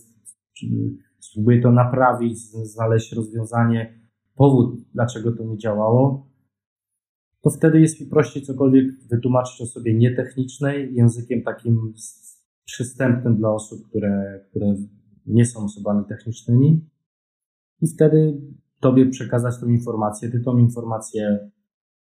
spróbuję 1.19 1.63
to 1.63 1.73
naprawić, 1.73 2.39
znaleźć 2.51 3.13
rozwiązanie, 3.13 4.01
powód, 4.35 4.81
dlaczego 4.95 5.33
to 5.33 5.45
nie 5.45 5.59
działało, 5.59 6.29
to 7.41 7.51
wtedy 7.51 7.81
jest 7.81 8.01
mi 8.01 8.07
prościej 8.07 8.43
cokolwiek 8.43 8.87
wytłumaczyć 9.11 9.61
osobie 9.61 9.95
nietechnicznej, 9.95 10.95
językiem 10.95 11.43
takim 11.43 11.95
przystępnym 12.69 13.37
dla 13.37 13.51
osób, 13.51 13.89
które, 13.89 14.45
które 14.51 14.75
nie 15.27 15.47
są 15.47 15.65
osobami 15.65 16.05
technicznymi. 16.09 16.89
I 17.81 17.89
wtedy 17.89 18.41
tobie 18.81 19.07
przekazać 19.07 19.61
tą 19.61 19.69
informację, 19.69 20.31
ty 20.31 20.41
tą 20.41 20.59
informację 20.59 21.51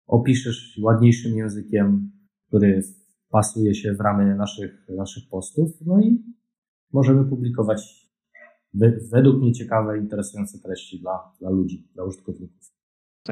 opiszesz 0.07 0.79
ładniejszym 0.83 1.37
językiem, 1.37 2.11
który 2.47 2.81
pasuje 3.29 3.75
się 3.75 3.93
w 3.93 3.99
ramy 3.99 4.35
naszych, 4.35 4.87
naszych 4.97 5.29
postów, 5.29 5.71
no 5.85 5.99
i 5.99 6.23
możemy 6.93 7.25
publikować 7.25 8.11
według 9.11 9.41
mnie 9.41 9.53
ciekawe, 9.53 9.97
interesujące 9.97 10.59
treści 10.59 10.99
dla, 10.99 11.31
dla 11.39 11.49
ludzi, 11.49 11.87
dla 11.93 12.03
użytkowników. 12.03 12.74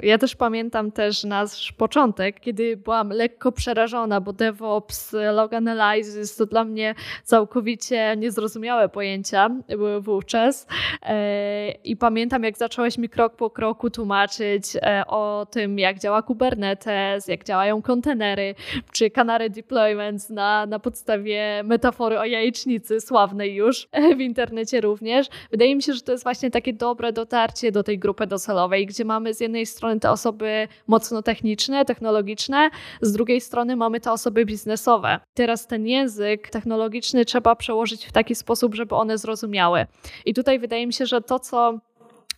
Ja 0.01 0.17
też 0.17 0.35
pamiętam 0.35 0.91
też 0.91 1.23
nasz 1.23 1.71
początek, 1.71 2.39
kiedy 2.39 2.77
byłam 2.77 3.09
lekko 3.09 3.51
przerażona, 3.51 4.21
bo 4.21 4.33
DevOps, 4.33 5.15
Log 5.33 5.53
Analysis 5.53 6.35
to 6.35 6.45
dla 6.45 6.63
mnie 6.63 6.95
całkowicie 7.23 8.15
niezrozumiałe 8.17 8.89
pojęcia 8.89 9.49
były 9.67 10.01
wówczas. 10.01 10.67
E, 11.01 11.71
I 11.71 11.97
pamiętam, 11.97 12.43
jak 12.43 12.57
zacząłeś 12.57 12.97
mi 12.97 13.09
krok 13.09 13.35
po 13.35 13.49
kroku 13.49 13.89
tłumaczyć 13.89 14.63
e, 14.75 15.03
o 15.07 15.47
tym, 15.51 15.79
jak 15.79 15.99
działa 15.99 16.21
Kubernetes, 16.21 17.27
jak 17.27 17.43
działają 17.43 17.81
kontenery, 17.81 18.55
czy 18.91 19.09
Canary 19.09 19.49
Deployments 19.49 20.29
na, 20.29 20.65
na 20.65 20.79
podstawie 20.79 21.61
metafory 21.63 22.19
o 22.19 22.25
jajecznicy, 22.25 23.01
sławnej 23.01 23.55
już 23.55 23.87
w 24.17 24.19
internecie 24.19 24.81
również. 24.81 25.27
Wydaje 25.51 25.75
mi 25.75 25.83
się, 25.83 25.93
że 25.93 26.01
to 26.01 26.11
jest 26.11 26.23
właśnie 26.23 26.51
takie 26.51 26.73
dobre 26.73 27.13
dotarcie 27.13 27.71
do 27.71 27.83
tej 27.83 27.99
grupy 27.99 28.27
docelowej, 28.27 28.85
gdzie 28.85 29.05
mamy 29.05 29.33
z 29.33 29.39
jednej 29.39 29.65
strony 29.65 29.82
strony 29.83 29.99
te 29.99 30.11
osoby 30.11 30.67
mocno 30.87 31.21
techniczne, 31.21 31.85
technologiczne, 31.85 32.69
z 33.01 33.11
drugiej 33.11 33.41
strony 33.41 33.75
mamy 33.75 33.99
te 33.99 34.11
osoby 34.11 34.45
biznesowe. 34.45 35.19
Teraz 35.33 35.67
ten 35.67 35.87
język 35.87 36.49
technologiczny 36.49 37.25
trzeba 37.25 37.55
przełożyć 37.55 38.05
w 38.05 38.11
taki 38.11 38.35
sposób, 38.35 38.75
żeby 38.75 38.95
one 38.95 39.17
zrozumiały. 39.17 39.85
I 40.25 40.33
tutaj 40.33 40.59
wydaje 40.59 40.87
mi 40.87 40.93
się, 40.93 41.05
że 41.05 41.21
to, 41.21 41.39
co 41.39 41.79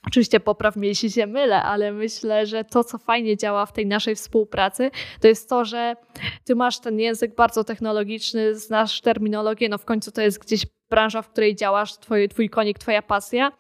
Oczywiście 0.08 0.40
popraw 0.40 0.76
mnie, 0.76 0.88
jeśli 0.88 1.12
się 1.12 1.28
mylę, 1.28 1.64
ale 1.64 1.92
myślę, 1.92 2.46
że 2.46 2.64
to, 2.64 2.84
co 2.84 2.98
fajnie 2.98 3.38
działa 3.38 3.66
w 3.66 3.74
tej 3.74 3.86
naszej 3.86 4.16
współpracy, 4.16 4.92
to 5.20 5.28
jest 5.28 5.50
to, 5.50 5.66
że 5.66 5.96
ty 6.44 6.56
masz 6.56 6.80
ten 6.80 7.00
język 7.00 7.36
bardzo 7.36 7.64
technologiczny, 7.64 8.56
znasz 8.56 9.02
terminologię, 9.02 9.70
no 9.70 9.78
w 9.78 9.86
końcu 9.86 10.12
to 10.12 10.22
jest 10.22 10.40
gdzieś 10.40 10.66
branża, 10.90 11.22
w 11.22 11.30
której 11.30 11.56
działasz, 11.56 11.98
twój, 11.98 12.30
twój 12.30 12.50
konik, 12.50 12.80
twoja 12.80 13.02
pasja, 13.02 13.52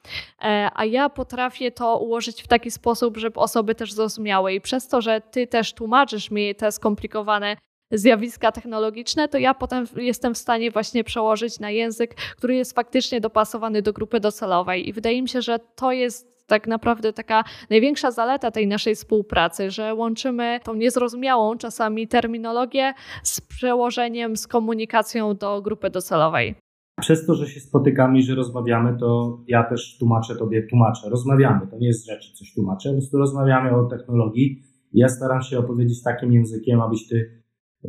e, 0.42 0.70
a 0.74 0.86
ja 0.86 1.10
potrafię 1.10 1.72
to 1.72 1.98
ułożyć 1.98 2.44
w 2.44 2.48
taki 2.48 2.72
sposób, 2.72 3.18
żeby 3.18 3.40
osoby 3.40 3.76
też 3.76 3.94
zrozumiały 3.94 4.54
i 4.54 4.62
przez 4.62 4.88
to, 4.88 5.02
że 5.02 5.22
ty 5.22 5.48
też 5.48 5.74
tłumaczysz 5.74 6.32
mi 6.32 6.56
te 6.56 6.72
skomplikowane 6.72 7.58
zjawiska 7.92 8.52
technologiczne, 8.52 9.28
to 9.28 9.38
ja 9.38 9.54
potem 9.54 9.86
jestem 9.96 10.34
w 10.34 10.38
stanie 10.38 10.72
właśnie 10.72 11.04
przełożyć 11.04 11.60
na 11.60 11.72
język, 11.72 12.16
który 12.16 12.56
jest 12.56 12.76
faktycznie 12.76 13.22
dopasowany 13.22 13.82
do 13.82 13.94
grupy 13.94 14.20
docelowej 14.20 14.90
i 14.90 14.94
wydaje 14.94 15.22
mi 15.22 15.30
się, 15.30 15.42
że 15.42 15.60
to 15.60 15.92
jest 15.92 16.36
tak 16.48 16.68
naprawdę 16.68 17.14
taka 17.14 17.44
największa 17.70 18.12
zaleta 18.12 18.52
tej 18.52 18.68
naszej 18.68 18.96
współpracy, 18.96 19.72
że 19.72 19.94
łączymy 19.94 20.60
tą 20.64 20.74
niezrozumiałą 20.74 21.58
czasami 21.58 22.08
terminologię 22.08 22.94
z 23.24 23.42
przełożeniem, 23.42 24.38
z 24.38 24.48
komunikacją 24.48 25.36
do 25.36 25.62
grupy 25.62 25.90
docelowej. 25.90 26.56
Przez 27.02 27.26
to, 27.26 27.36
że 27.36 27.48
się 27.48 27.60
spotykamy 27.60 28.20
i 28.20 28.24
że 28.24 28.36
rozmawiamy, 28.36 28.98
to 29.00 29.40
ja 29.48 29.64
też 29.64 29.98
tłumaczę 30.00 30.36
tobie, 30.36 30.68
tłumaczę. 30.68 31.10
Rozmawiamy, 31.10 31.68
to 31.68 31.78
nie 31.78 31.88
jest 31.88 32.06
rzecz, 32.06 32.34
coś 32.34 32.54
tłumaczę, 32.54 32.90
po 32.90 32.96
prostu 32.96 33.18
rozmawiamy 33.18 33.76
o 33.76 33.86
technologii 33.86 34.62
ja 34.96 35.10
staram 35.10 35.42
się 35.42 35.60
opowiedzieć 35.60 36.04
takim 36.04 36.34
językiem, 36.34 36.82
abyś 36.82 37.08
ty, 37.08 37.44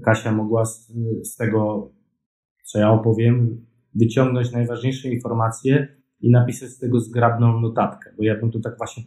Kasia, 0.04 0.32
mogła 0.32 0.64
z, 0.64 0.92
z 1.22 1.36
tego, 1.36 1.90
co 2.64 2.78
ja 2.78 2.90
opowiem, 2.90 3.66
wyciągnąć 3.94 4.52
najważniejsze 4.52 5.08
informacje 5.08 5.88
i 6.20 6.30
napisać 6.30 6.68
z 6.68 6.78
tego 6.78 7.00
zgrabną 7.00 7.60
notatkę, 7.60 8.10
bo 8.16 8.24
ja 8.24 8.40
bym 8.40 8.50
to 8.50 8.60
tak 8.60 8.78
właśnie 8.78 9.02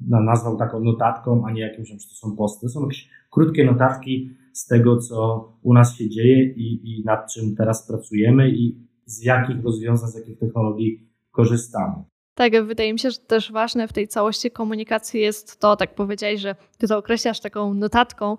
nazwał 0.00 0.56
taką 0.56 0.80
notatką, 0.80 1.42
a 1.46 1.52
nie 1.52 1.60
jakimś, 1.60 1.88
że 1.88 1.94
to 1.94 2.14
są 2.14 2.36
posty. 2.36 2.66
To 2.66 2.68
są 2.68 2.82
jakieś 2.82 3.08
krótkie 3.30 3.64
notatki 3.64 4.30
z 4.52 4.66
tego, 4.66 4.96
co 4.96 5.48
u 5.62 5.74
nas 5.74 5.96
się 5.96 6.08
dzieje 6.08 6.44
i, 6.44 6.80
i 6.84 7.04
nad 7.04 7.32
czym 7.32 7.56
teraz 7.56 7.88
pracujemy 7.88 8.50
i 8.50 8.87
z 9.10 9.24
jakich 9.24 9.64
rozwiązań, 9.64 10.10
z 10.10 10.14
jakich 10.14 10.38
technologii 10.38 11.08
korzystamy. 11.30 11.94
Tak, 12.34 12.66
wydaje 12.66 12.92
mi 12.92 12.98
się, 12.98 13.10
że 13.10 13.18
też 13.18 13.52
ważne 13.52 13.88
w 13.88 13.92
tej 13.92 14.08
całości 14.08 14.50
komunikacji 14.50 15.20
jest 15.20 15.60
to, 15.60 15.76
tak 15.76 15.94
powiedziałeś, 15.94 16.40
że 16.40 16.54
ty 16.78 16.88
to 16.88 16.98
określasz 16.98 17.40
taką 17.40 17.74
notatką, 17.74 18.36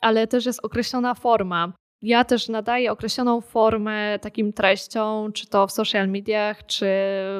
ale 0.00 0.26
też 0.26 0.46
jest 0.46 0.64
określona 0.64 1.14
forma. 1.14 1.72
Ja 2.04 2.24
też 2.24 2.48
nadaję 2.48 2.92
określoną 2.92 3.40
formę 3.40 4.18
takim 4.18 4.52
treściom, 4.52 5.32
czy 5.32 5.46
to 5.46 5.66
w 5.66 5.72
social 5.72 6.08
mediach, 6.08 6.66
czy 6.66 6.86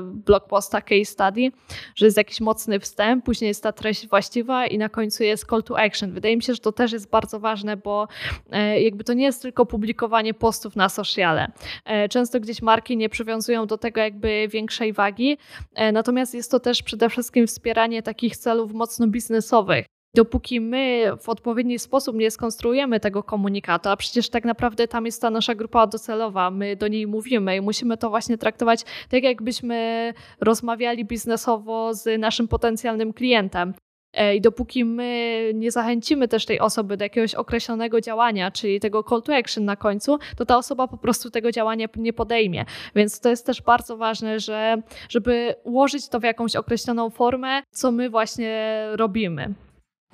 blog 0.03 0.49
posta, 0.49 0.81
case 0.81 1.05
study, 1.05 1.51
że 1.95 2.07
jest 2.07 2.17
jakiś 2.17 2.41
mocny 2.41 2.81
wstęp, 2.81 3.25
później 3.25 3.49
jest 3.49 3.63
ta 3.63 3.73
treść 3.73 4.09
właściwa 4.09 4.67
i 4.67 4.79
na 4.79 4.89
końcu 4.89 5.23
jest 5.23 5.47
call 5.51 5.63
to 5.63 5.79
action. 5.79 6.13
Wydaje 6.13 6.37
mi 6.37 6.43
się, 6.43 6.55
że 6.55 6.61
to 6.61 6.73
też 6.73 6.93
jest 6.93 7.11
bardzo 7.11 7.41
ważne, 7.41 7.77
bo 7.77 8.09
e, 8.51 8.81
jakby 8.81 9.05
to 9.05 9.13
nie 9.13 9.25
jest 9.25 9.43
tylko 9.43 9.67
publikowanie 9.67 10.35
postów 10.35 10.77
na 10.77 10.89
sociale. 10.89 11.53
E, 11.85 12.09
często 12.09 12.41
gdzieś 12.41 12.63
marki 12.63 12.97
nie 12.97 13.09
przywiązują 13.09 13.67
do 13.67 13.79
tego 13.79 14.01
jakby 14.01 14.49
większej 14.49 14.93
wagi, 14.93 15.39
e, 15.75 15.93
natomiast 15.93 16.35
jest 16.35 16.51
to 16.51 16.61
też 16.61 16.83
przede 16.83 17.09
wszystkim 17.09 17.47
wspieranie 17.47 18.03
takich 18.03 18.37
celów 18.37 18.73
mocno 18.73 19.07
biznesowych 19.07 19.94
dopóki 20.15 20.61
my 20.61 21.13
w 21.21 21.29
odpowiedni 21.29 21.79
sposób 21.79 22.17
nie 22.17 22.31
skonstruujemy 22.31 23.01
tego 23.01 23.23
komunikatu, 23.23 23.89
a 23.89 23.97
przecież 23.97 24.29
tak 24.29 24.45
naprawdę 24.45 24.89
tam 24.89 25.07
jest 25.07 25.23
ta 25.23 25.31
nasza 25.31 25.55
grupa 25.55 25.87
docelowa, 25.87 26.51
my 26.51 26.77
do 26.77 26.89
niej 26.89 27.07
mówimy 27.07 27.57
i 27.57 27.61
musimy 27.61 27.97
to 27.97 28.11
właśnie 28.11 28.39
traktować 28.39 28.83
tak, 29.09 29.23
jakbyśmy 29.23 30.15
rozmawiali 30.41 31.05
biznesowo 31.05 31.95
z 31.95 32.21
naszym 32.21 32.49
potencjalnym 32.49 33.13
klientem. 33.13 33.75
E, 34.15 34.37
I 34.37 34.41
dopóki 34.41 34.85
my 34.85 35.51
nie 35.55 35.71
zachęcimy 35.71 36.29
też 36.29 36.47
tej 36.47 36.61
osoby 36.61 36.97
do 36.97 37.05
jakiegoś 37.05 37.35
określonego 37.35 38.01
działania, 38.01 38.51
czyli 38.51 38.81
tego 38.81 39.03
call 39.03 39.23
to 39.23 39.37
action 39.37 39.65
na 39.65 39.77
końcu, 39.77 40.19
to 40.37 40.47
ta 40.47 40.57
osoba 40.57 40.89
po 40.89 40.97
prostu 40.97 41.31
tego 41.31 41.53
działania 41.53 41.87
nie 41.97 42.13
podejmie. 42.13 42.65
Więc 42.95 43.21
to 43.21 43.29
jest 43.29 43.47
też 43.47 43.63
bardzo 43.63 43.97
ważne, 43.97 44.41
że, 44.41 44.83
żeby 45.09 45.55
ułożyć 45.65 46.09
to 46.09 46.21
w 46.21 46.23
jakąś 46.23 46.57
określoną 46.57 47.11
formę, 47.11 47.63
co 47.71 47.93
my 47.93 48.11
właśnie 48.11 48.85
robimy. 48.93 49.55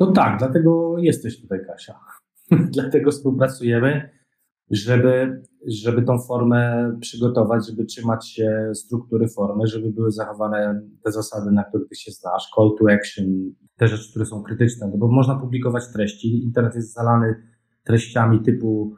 No 0.00 0.12
tak, 0.12 0.38
dlatego 0.38 0.94
jesteś 0.98 1.40
tutaj, 1.40 1.58
Kasia. 1.66 2.00
dlatego 2.76 3.10
współpracujemy, 3.10 4.10
żeby, 4.70 5.42
żeby 5.66 6.02
tą 6.02 6.18
formę 6.18 6.92
przygotować, 7.00 7.66
żeby 7.66 7.84
trzymać 7.84 8.28
się 8.28 8.70
struktury 8.74 9.28
formy, 9.28 9.66
żeby 9.66 9.90
były 9.90 10.10
zachowane 10.10 10.82
te 11.04 11.12
zasady, 11.12 11.50
na 11.52 11.64
których 11.64 11.88
ty 11.88 11.94
się 11.94 12.10
znasz, 12.12 12.50
call 12.56 12.70
to 12.78 12.94
action, 12.94 13.54
te 13.76 13.88
rzeczy, 13.88 14.10
które 14.10 14.26
są 14.26 14.42
krytyczne, 14.42 14.88
no 14.88 14.98
bo 14.98 15.08
można 15.08 15.38
publikować 15.38 15.92
treści. 15.92 16.44
Internet 16.44 16.74
jest 16.74 16.92
zalany 16.92 17.42
treściami 17.84 18.42
typu 18.42 18.94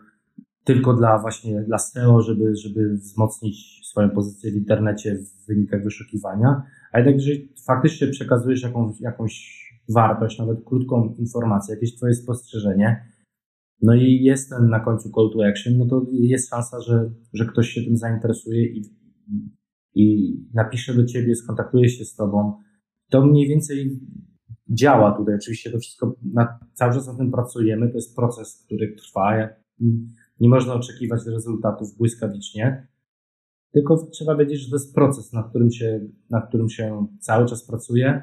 tylko 0.64 0.94
dla 0.94 1.18
właśnie 1.18 1.62
dla 1.62 1.78
SEO, 1.78 2.22
żeby, 2.22 2.56
żeby 2.56 2.94
wzmocnić 2.94 3.86
swoją 3.86 4.10
pozycję 4.10 4.52
w 4.52 4.56
internecie 4.56 5.18
w 5.18 5.46
wynikach 5.46 5.84
wyszukiwania, 5.84 6.62
a 6.92 6.98
jednak 6.98 7.14
jeżeli 7.14 7.54
faktycznie 7.66 8.08
przekazujesz 8.08 8.62
jakąś, 8.62 9.00
jakąś 9.00 9.61
wartość, 9.92 10.38
nawet 10.38 10.64
krótką 10.64 11.14
informację, 11.18 11.74
jakieś 11.74 11.96
Twoje 11.96 12.14
spostrzeżenie, 12.14 13.12
no 13.82 13.94
i 13.94 14.22
jest 14.22 14.50
ten 14.50 14.68
na 14.68 14.80
końcu 14.80 15.10
call 15.10 15.30
to 15.32 15.46
action, 15.46 15.78
no 15.78 15.86
to 15.86 16.06
jest 16.12 16.50
szansa, 16.50 16.80
że, 16.80 17.10
że 17.32 17.46
ktoś 17.46 17.68
się 17.68 17.82
tym 17.82 17.96
zainteresuje 17.96 18.66
i, 18.66 18.82
i 19.94 20.36
napisze 20.54 20.94
do 20.94 21.04
Ciebie, 21.04 21.34
skontaktuje 21.34 21.88
się 21.88 22.04
z 22.04 22.14
Tobą. 22.14 22.58
To 23.10 23.26
mniej 23.26 23.48
więcej 23.48 24.00
działa 24.68 25.16
tutaj. 25.16 25.34
Oczywiście 25.34 25.70
to 25.70 25.78
wszystko, 25.78 26.16
na, 26.34 26.58
cały 26.72 26.92
czas 26.92 27.06
na 27.06 27.16
tym 27.16 27.30
pracujemy, 27.30 27.88
to 27.88 27.94
jest 27.94 28.16
proces, 28.16 28.62
który 28.66 28.96
trwa. 28.96 29.48
Nie 30.40 30.48
można 30.48 30.74
oczekiwać 30.74 31.20
rezultatów 31.26 31.96
błyskawicznie, 31.96 32.88
tylko 33.72 34.06
trzeba 34.12 34.36
wiedzieć, 34.36 34.60
że 34.60 34.70
to 34.70 34.76
jest 34.76 34.94
proces, 34.94 35.32
nad 35.32 35.48
którym 35.48 35.70
się, 35.70 36.00
nad 36.30 36.48
którym 36.48 36.68
się 36.68 37.06
cały 37.20 37.46
czas 37.46 37.66
pracuje 37.66 38.22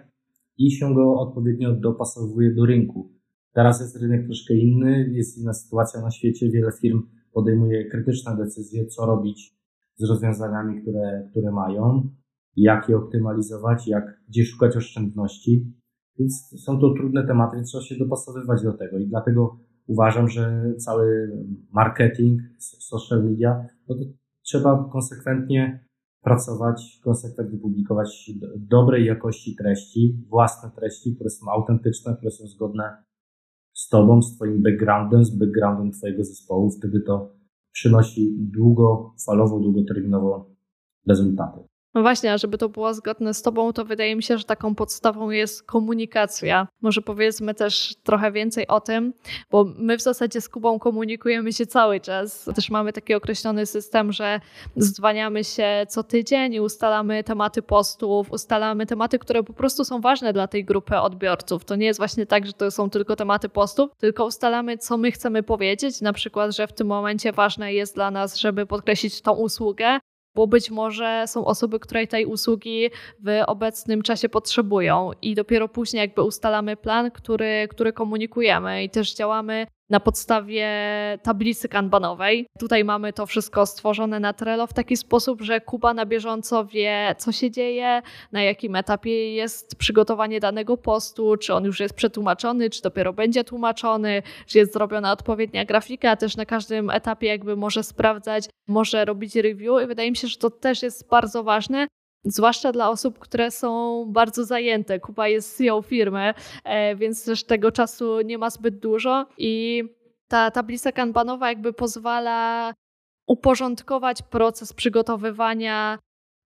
i 0.60 0.72
się 0.72 0.96
go 0.96 1.20
odpowiednio 1.20 1.76
dopasowuje 1.76 2.56
do 2.56 2.66
rynku. 2.66 3.12
Teraz 3.54 3.82
jest 3.82 4.02
rynek 4.02 4.26
troszkę 4.26 4.54
inny, 4.54 5.10
jest 5.12 5.38
inna 5.38 5.54
sytuacja 5.54 6.02
na 6.02 6.12
świecie, 6.12 6.50
wiele 6.50 6.72
firm 6.82 7.02
podejmuje 7.34 7.90
krytyczne 7.90 8.38
decyzje, 8.38 8.86
co 8.86 9.06
robić 9.06 9.60
z 9.96 10.10
rozwiązaniami, 10.10 10.82
które, 10.82 11.28
które 11.32 11.52
mają, 11.52 12.10
jak 12.56 12.90
je 12.90 12.98
optymalizować, 12.98 13.88
jak, 13.88 14.22
gdzie 14.30 14.46
szukać 14.46 14.78
oszczędności. 14.78 15.74
Więc 16.20 16.64
są 16.66 16.80
to 16.80 16.94
trudne 16.94 17.28
tematy, 17.28 17.56
więc 17.56 17.70
trzeba 17.70 17.84
się 17.84 17.96
dopasowywać 17.98 18.64
do 18.64 18.74
tego 18.74 18.98
i 18.98 19.08
dlatego 19.08 19.60
uważam, 19.88 20.30
że 20.30 20.74
cały 20.78 21.32
marketing, 21.74 22.42
social 22.60 23.24
media, 23.24 23.66
no 23.90 23.96
to 23.96 24.02
trzeba 24.42 24.90
konsekwentnie 24.92 25.89
pracować, 26.22 27.00
konsekwentnie 27.04 27.60
publikować 27.60 28.32
dobrej 28.56 29.06
jakości 29.06 29.56
treści, 29.56 30.26
własne 30.30 30.72
treści, 30.72 31.16
które 31.16 31.30
są 31.30 31.52
autentyczne, 31.52 32.16
które 32.18 32.32
są 32.32 32.48
zgodne 32.48 33.04
z 33.74 33.90
Tobą, 33.90 34.22
z 34.22 34.36
Twoim 34.36 34.62
backgroundem, 34.64 35.26
z 35.26 35.38
backgroundem 35.38 35.92
Twojego 35.92 36.24
zespołu. 36.24 36.72
Wtedy 36.72 37.02
to 37.02 37.36
przynosi 37.72 38.38
długofalowo, 38.40 39.60
długoterminowo 39.60 40.56
rezultaty. 41.08 41.60
No 41.94 42.02
właśnie, 42.02 42.34
a 42.34 42.38
żeby 42.38 42.58
to 42.58 42.70
było 42.70 42.94
zgodne 42.94 43.34
z 43.34 43.42
Tobą, 43.42 43.74
to 43.74 43.86
wydaje 43.86 44.16
mi 44.16 44.24
się, 44.24 44.38
że 44.38 44.44
taką 44.44 44.76
podstawą 44.76 45.30
jest 45.30 45.64
komunikacja. 45.64 46.68
Może 46.82 47.02
powiedzmy 47.02 47.54
też 47.54 47.96
trochę 48.04 48.32
więcej 48.32 48.68
o 48.68 48.82
tym, 48.82 49.14
bo 49.52 49.66
my 49.78 49.98
w 49.98 50.02
zasadzie 50.02 50.42
z 50.42 50.50
Kubą 50.50 50.80
komunikujemy 50.80 51.54
się 51.54 51.66
cały 51.66 52.00
czas. 52.00 52.50
Też 52.56 52.70
mamy 52.70 52.94
taki 52.94 53.14
określony 53.14 53.66
system, 53.66 54.12
że 54.12 54.40
zdwaniamy 54.76 55.44
się 55.44 55.86
co 55.90 56.04
tydzień 56.04 56.54
i 56.54 56.60
ustalamy 56.60 57.24
tematy 57.24 57.62
postów, 57.62 58.32
ustalamy 58.32 58.86
tematy, 58.86 59.20
które 59.20 59.44
po 59.44 59.54
prostu 59.54 59.86
są 59.86 60.02
ważne 60.02 60.34
dla 60.34 60.48
tej 60.48 60.66
grupy 60.66 60.98
odbiorców. 60.98 61.66
To 61.66 61.76
nie 61.76 61.86
jest 61.86 62.00
właśnie 62.00 62.26
tak, 62.26 62.46
że 62.46 62.54
to 62.54 62.72
są 62.72 62.90
tylko 62.90 63.16
tematy 63.16 63.50
postów, 63.50 63.90
tylko 63.98 64.26
ustalamy, 64.26 64.78
co 64.78 64.98
my 64.98 65.12
chcemy 65.12 65.44
powiedzieć. 65.44 66.02
Na 66.02 66.14
przykład, 66.14 66.56
że 66.56 66.68
w 66.68 66.74
tym 66.74 66.88
momencie 66.88 67.32
ważne 67.32 67.74
jest 67.74 67.96
dla 67.96 68.12
nas, 68.12 68.38
żeby 68.38 68.66
podkreślić 68.66 69.22
tą 69.22 69.32
usługę, 69.32 70.00
bo 70.36 70.48
być 70.48 70.72
może 70.72 71.24
są 71.28 71.46
osoby, 71.46 71.80
które 71.80 72.08
tej 72.08 72.26
usługi 72.26 72.90
w 73.20 73.42
obecnym 73.48 74.02
czasie 74.02 74.30
potrzebują 74.30 75.12
i 75.22 75.36
dopiero 75.36 75.68
później 75.68 76.02
jakby 76.02 76.24
ustalamy 76.24 76.78
plan, 76.78 77.12
który, 77.12 77.68
który 77.70 77.94
komunikujemy 77.94 78.84
i 78.84 78.90
też 78.90 79.16
działamy 79.16 79.68
na 79.90 80.00
podstawie 80.00 80.70
tablicy 81.24 81.70
kanbanowej. 81.70 82.48
Tutaj 82.60 82.84
mamy 82.84 83.14
to 83.14 83.26
wszystko 83.26 83.66
stworzone 83.66 84.20
na 84.20 84.34
Trello 84.34 84.68
w 84.68 84.74
taki 84.74 84.98
sposób, 84.98 85.42
że 85.42 85.62
Kuba 85.62 85.94
na 85.94 86.06
bieżąco 86.06 86.66
wie, 86.66 87.16
co 87.18 87.32
się 87.32 87.52
dzieje, 87.52 88.02
na 88.32 88.44
jakim 88.44 88.76
etapie 88.76 89.34
jest 89.34 89.76
przygotowanie 89.76 90.40
danego 90.40 90.78
postu, 90.78 91.38
czy 91.38 91.54
on 91.54 91.64
już 91.64 91.80
jest 91.80 91.94
przetłumaczony, 91.94 92.70
czy 92.70 92.82
dopiero 92.82 93.14
będzie 93.14 93.44
tłumaczony, 93.44 94.24
czy 94.46 94.58
jest 94.58 94.74
zrobiona 94.74 95.12
odpowiednia 95.12 95.66
grafika, 95.66 96.16
też 96.16 96.38
na 96.38 96.46
każdym 96.46 96.90
etapie 96.90 97.28
jakby 97.28 97.56
może 97.56 97.84
sprawdzać, 97.84 98.46
może 98.68 99.06
robić 99.06 99.36
review 99.36 99.84
i 99.84 99.88
wydaje 99.88 100.12
mi 100.12 100.18
się, 100.18 100.28
że 100.28 100.38
to 100.38 100.50
też 100.50 100.84
jest 100.84 101.10
bardzo 101.10 101.44
ważne, 101.44 101.88
Zwłaszcza 102.24 102.72
dla 102.72 102.90
osób, 102.90 103.20
które 103.20 103.52
są 103.52 104.06
bardzo 104.08 104.46
zajęte. 104.46 105.00
Kuba 105.00 105.28
jest 105.28 105.58
CEO 105.58 105.82
firmy, 105.82 106.34
e, 106.64 106.96
więc 106.96 107.26
też 107.26 107.44
tego 107.44 107.72
czasu 107.72 108.22
nie 108.22 108.38
ma 108.38 108.50
zbyt 108.50 108.80
dużo 108.80 109.26
i 109.38 109.84
ta 110.28 110.52
tablica 110.52 110.92
kanbanowa 110.92 111.50
jakby 111.50 111.74
pozwala 111.74 112.74
uporządkować 113.28 114.22
proces 114.22 114.74
przygotowywania 114.74 116.00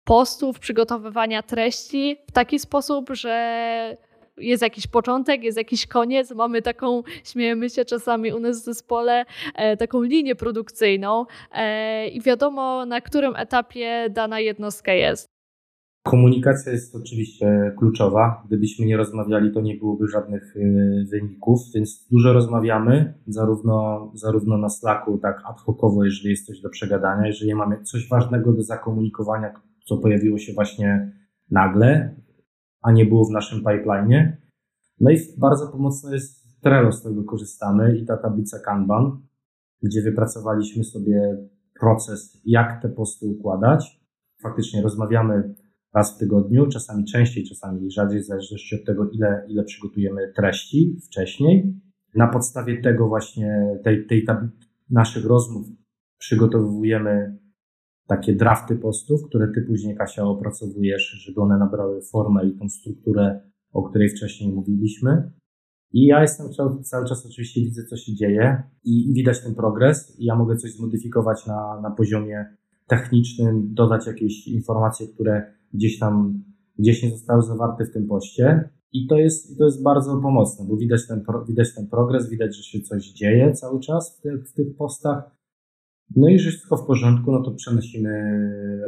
postów, 0.05 0.59
przygotowywania 0.59 1.43
treści 1.43 2.17
w 2.29 2.33
taki 2.33 2.59
sposób, 2.59 3.11
że 3.13 3.97
jest 4.37 4.63
jakiś 4.63 4.87
początek, 4.87 5.43
jest 5.43 5.59
jakiś 5.59 5.87
koniec. 5.87 6.31
Mamy 6.31 6.63
taką, 6.63 7.03
śmiejemy 7.25 7.71
się 7.71 7.85
czasami 7.85 8.33
u 8.33 8.41
nas 8.41 8.61
w 8.61 8.65
zespole, 8.65 9.25
e, 9.55 9.77
taką 9.77 10.03
linię 10.03 10.35
produkcyjną 10.35 11.27
e, 11.53 12.09
i 12.09 12.21
wiadomo, 12.21 12.87
na 12.87 13.01
którym 13.01 13.37
etapie 13.37 14.07
dana 14.11 14.41
jednostka 14.41 14.93
jest. 14.93 15.32
Komunikacja 16.03 16.73
jest 16.73 16.97
oczywiście 16.97 17.75
kluczowa. 17.79 18.43
Gdybyśmy 18.47 18.87
nie 18.87 18.97
rozmawiali, 18.97 19.53
to 19.53 19.61
nie 19.61 19.77
byłoby 19.77 20.09
żadnych 20.09 20.57
y, 20.57 21.07
wyników, 21.11 21.61
więc 21.75 22.07
dużo 22.11 22.33
rozmawiamy, 22.33 23.15
zarówno, 23.27 24.11
zarówno 24.15 24.59
na 24.59 24.69
Slacku, 24.69 25.19
tak 25.19 25.43
ad 25.45 25.61
hocowo, 25.61 26.05
jeżeli 26.05 26.31
jest 26.31 26.47
coś 26.47 26.61
do 26.61 26.71
przegadania, 26.71 27.27
jeżeli 27.27 27.55
mamy 27.55 27.83
coś 27.83 28.09
ważnego 28.09 28.53
do 28.53 28.63
zakomunikowania, 28.63 29.55
co 29.85 29.97
pojawiło 29.97 30.39
się 30.39 30.53
właśnie 30.53 31.13
nagle, 31.51 32.15
a 32.83 32.93
nie 32.93 33.07
było 33.07 33.25
w 33.25 33.31
naszym 33.31 33.59
pipeline. 33.59 34.37
No 35.01 35.11
i 35.11 35.17
bardzo 35.39 35.69
pomocne 35.69 36.15
jest 36.15 36.61
Trello, 36.61 36.93
z 36.93 37.03
tego 37.03 37.25
korzystamy 37.25 37.99
i 37.99 38.07
ta 38.07 38.17
tablica 38.17 38.59
Kanban, 38.59 39.21
gdzie 39.83 40.03
wypracowaliśmy 40.03 40.85
sobie 40.85 41.37
proces, 41.81 42.41
jak 42.45 42.83
te 42.83 42.89
posty 42.89 43.27
układać. 43.27 44.01
Faktycznie 44.43 44.83
rozmawiamy 44.83 45.55
raz 45.95 46.17
w 46.17 46.19
tygodniu, 46.19 46.67
czasami 46.67 47.05
częściej, 47.05 47.45
czasami 47.45 47.91
rzadziej, 47.91 48.21
w 48.21 48.27
zależności 48.27 48.77
od 48.77 48.85
tego, 48.85 49.11
ile, 49.11 49.47
ile 49.49 49.65
przygotujemy 49.65 50.33
treści 50.37 50.97
wcześniej. 51.07 51.75
Na 52.15 52.29
podstawie 52.29 52.83
tego 52.83 53.09
właśnie, 53.09 53.79
tej, 53.85 54.07
tej 54.07 54.27
naszych 54.91 55.25
rozmów 55.25 55.67
przygotowujemy 56.19 57.39
takie 58.07 58.37
drafty 58.37 58.77
postów, 58.77 59.21
które 59.29 59.49
ty 59.49 59.63
później, 59.63 59.97
Kasia, 59.97 60.25
opracowujesz, 60.25 61.03
żeby 61.03 61.41
one 61.41 61.59
nabrały 61.59 62.03
formę 62.03 62.47
i 62.47 62.59
tą 62.59 62.69
strukturę, 62.69 63.41
o 63.73 63.83
której 63.83 64.09
wcześniej 64.09 64.53
mówiliśmy. 64.53 65.33
I 65.93 66.07
ja 66.07 66.23
jestem 66.23 66.53
cały, 66.53 66.83
cały 66.83 67.07
czas 67.07 67.27
oczywiście 67.27 67.61
widzę, 67.61 67.85
co 67.85 67.97
się 67.97 68.15
dzieje 68.15 68.63
i, 68.85 69.11
i 69.11 69.15
widać 69.15 69.43
ten 69.43 69.55
progres. 69.55 70.17
I 70.19 70.25
ja 70.25 70.37
mogę 70.37 70.57
coś 70.57 70.73
zmodyfikować 70.73 71.47
na, 71.47 71.81
na 71.81 71.91
poziomie 71.91 72.57
technicznym, 72.87 73.75
dodać 73.75 74.07
jakieś 74.07 74.49
informacje, 74.49 75.09
które 75.09 75.53
gdzieś 75.75 75.99
tam, 75.99 76.43
gdzieś 76.79 77.03
nie 77.03 77.11
zostały 77.11 77.43
zawarte 77.43 77.85
w 77.85 77.93
tym 77.93 78.07
poście. 78.07 78.71
I 78.93 79.07
to 79.07 79.19
jest, 79.19 79.59
to 79.59 79.65
jest 79.65 79.83
bardzo 79.83 80.21
pomocne, 80.23 80.67
bo 80.69 80.77
widać 80.77 81.07
ten, 81.09 81.23
widać 81.49 81.75
ten 81.75 81.87
progres, 81.87 82.31
widać, 82.31 82.57
że 82.57 82.63
się 82.63 82.81
coś 82.81 83.13
dzieje 83.13 83.53
cały 83.53 83.81
czas 83.81 84.19
w, 84.19 84.23
te, 84.23 84.39
w 84.39 84.53
tych 84.53 84.77
postach. 84.77 85.31
No 86.17 86.29
i 86.29 86.39
że 86.39 86.51
wszystko 86.51 86.77
w 86.77 86.87
porządku, 86.87 87.33
no 87.33 87.43
to 87.43 87.55
przenosimy, 87.55 88.11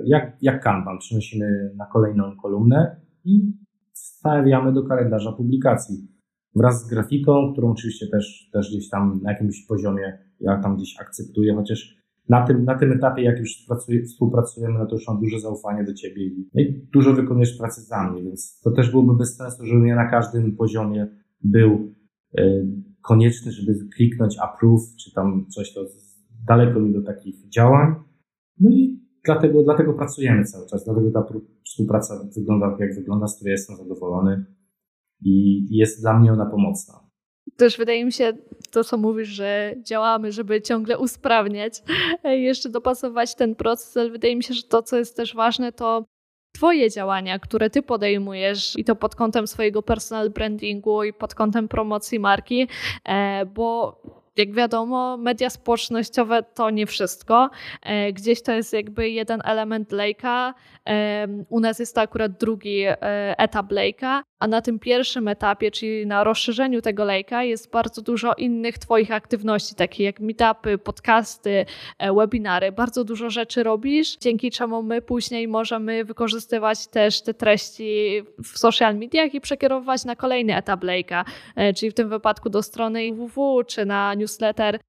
jak, 0.04 0.36
jak 0.42 0.62
Kanban, 0.62 0.98
przenosimy 0.98 1.74
na 1.76 1.86
kolejną 1.86 2.36
kolumnę 2.42 3.00
i 3.24 3.52
stawiamy 3.92 4.72
do 4.72 4.82
kalendarza 4.82 5.32
publikacji. 5.32 6.08
Wraz 6.56 6.84
z 6.84 6.88
grafiką, 6.88 7.52
którą 7.52 7.70
oczywiście 7.70 8.06
też, 8.06 8.50
też 8.52 8.70
gdzieś 8.70 8.88
tam 8.88 9.20
na 9.22 9.32
jakimś 9.32 9.66
poziomie 9.66 10.18
ja 10.40 10.60
tam 10.62 10.76
gdzieś 10.76 11.00
akceptuję, 11.00 11.54
chociaż 11.54 11.96
na 12.28 12.46
tym, 12.46 12.64
na 12.64 12.78
tym 12.78 12.92
etapie, 12.92 13.22
jak 13.22 13.38
już 13.38 13.66
współpracujemy, 14.06 14.78
no 14.78 14.86
to 14.86 14.94
już 14.94 15.08
mam 15.08 15.20
duże 15.20 15.40
zaufanie 15.40 15.84
do 15.84 15.94
ciebie 15.94 16.30
no 16.54 16.62
i 16.62 16.88
dużo 16.92 17.12
wykonujesz 17.12 17.58
pracy 17.58 17.80
za 17.80 18.10
mnie, 18.10 18.22
więc 18.22 18.60
to 18.60 18.70
też 18.70 18.90
byłoby 18.90 19.16
bez 19.16 19.36
sensu, 19.36 19.66
żebym 19.66 19.86
ja 19.86 19.96
na 19.96 20.10
każdym 20.10 20.56
poziomie 20.56 21.08
był 21.42 21.92
y, 22.38 22.66
konieczny, 23.02 23.52
żeby 23.52 23.88
kliknąć 23.96 24.38
approve, 24.38 24.96
czy 24.96 25.12
tam 25.14 25.46
coś, 25.48 25.74
to 25.74 25.80
daleko 26.48 26.80
mi 26.80 26.92
do 26.92 27.02
takich 27.02 27.48
działań. 27.48 27.94
No 28.60 28.70
i 28.70 29.00
dlatego, 29.24 29.62
dlatego 29.62 29.92
pracujemy 29.92 30.44
cały 30.44 30.66
czas, 30.66 30.84
dlatego 30.84 31.10
ta 31.10 31.26
współpraca 31.64 32.28
wygląda 32.36 32.76
jak 32.80 32.94
wygląda, 32.94 33.26
z 33.26 33.36
której 33.36 33.52
jestem 33.52 33.76
zadowolony 33.76 34.44
i 35.20 35.66
jest 35.76 36.00
dla 36.00 36.18
mnie 36.18 36.32
ona 36.32 36.46
pomocna 36.46 37.03
też 37.56 37.76
wydaje 37.76 38.04
mi 38.04 38.12
się 38.12 38.32
to, 38.70 38.84
co 38.84 38.96
mówisz, 38.96 39.28
że 39.28 39.74
działamy, 39.82 40.32
żeby 40.32 40.62
ciągle 40.62 40.98
usprawniać, 40.98 41.82
jeszcze 42.24 42.68
dopasować 42.68 43.34
ten 43.34 43.54
proces, 43.54 43.96
ale 43.96 44.10
wydaje 44.10 44.36
mi 44.36 44.42
się, 44.42 44.54
że 44.54 44.62
to, 44.62 44.82
co 44.82 44.96
jest 44.96 45.16
też 45.16 45.34
ważne, 45.34 45.72
to 45.72 46.04
Twoje 46.54 46.90
działania, 46.90 47.38
które 47.38 47.70
Ty 47.70 47.82
podejmujesz 47.82 48.78
i 48.78 48.84
to 48.84 48.96
pod 48.96 49.14
kątem 49.14 49.46
swojego 49.46 49.82
personal 49.82 50.30
brandingu 50.30 51.04
i 51.04 51.12
pod 51.12 51.34
kątem 51.34 51.68
promocji 51.68 52.18
marki, 52.18 52.68
e, 53.04 53.46
bo 53.46 54.00
jak 54.36 54.52
wiadomo, 54.52 55.16
media 55.16 55.50
społecznościowe 55.50 56.42
to 56.42 56.70
nie 56.70 56.86
wszystko. 56.86 57.50
E, 57.82 58.12
gdzieś 58.12 58.42
to 58.42 58.52
jest 58.52 58.72
jakby 58.72 59.08
jeden 59.08 59.40
element 59.44 59.92
lejka. 59.92 60.54
U 61.48 61.60
nas 61.60 61.78
jest 61.78 61.94
to 61.94 62.00
akurat 62.00 62.32
drugi 62.32 62.84
etap 63.38 63.72
lejka, 63.72 64.22
a 64.44 64.46
na 64.46 64.60
tym 64.60 64.78
pierwszym 64.78 65.28
etapie, 65.28 65.70
czyli 65.70 66.06
na 66.06 66.24
rozszerzeniu 66.24 66.82
tego 66.82 67.04
lejka, 67.04 67.44
jest 67.44 67.70
bardzo 67.70 68.02
dużo 68.02 68.34
innych 68.34 68.78
Twoich 68.78 69.12
aktywności, 69.12 69.74
takie 69.74 70.04
jak 70.04 70.20
meetupy, 70.20 70.78
podcasty, 70.78 71.66
e, 71.98 72.12
webinary. 72.14 72.72
Bardzo 72.72 73.04
dużo 73.04 73.30
rzeczy 73.30 73.62
robisz, 73.62 74.16
dzięki 74.16 74.50
czemu 74.50 74.82
my 74.82 75.02
później 75.02 75.48
możemy 75.48 76.04
wykorzystywać 76.04 76.86
też 76.86 77.22
te 77.22 77.34
treści 77.34 78.22
w 78.44 78.58
social 78.58 78.96
mediach 78.96 79.34
i 79.34 79.40
przekierować 79.40 80.04
na 80.04 80.16
kolejny 80.16 80.56
etap 80.56 80.84
lejka, 80.84 81.24
e, 81.56 81.74
czyli 81.74 81.90
w 81.90 81.94
tym 81.94 82.08
wypadku 82.08 82.50
do 82.50 82.62
strony 82.62 83.12
www 83.12 83.64
czy 83.64 83.86
na 83.86 84.14
newsletter. 84.14 84.23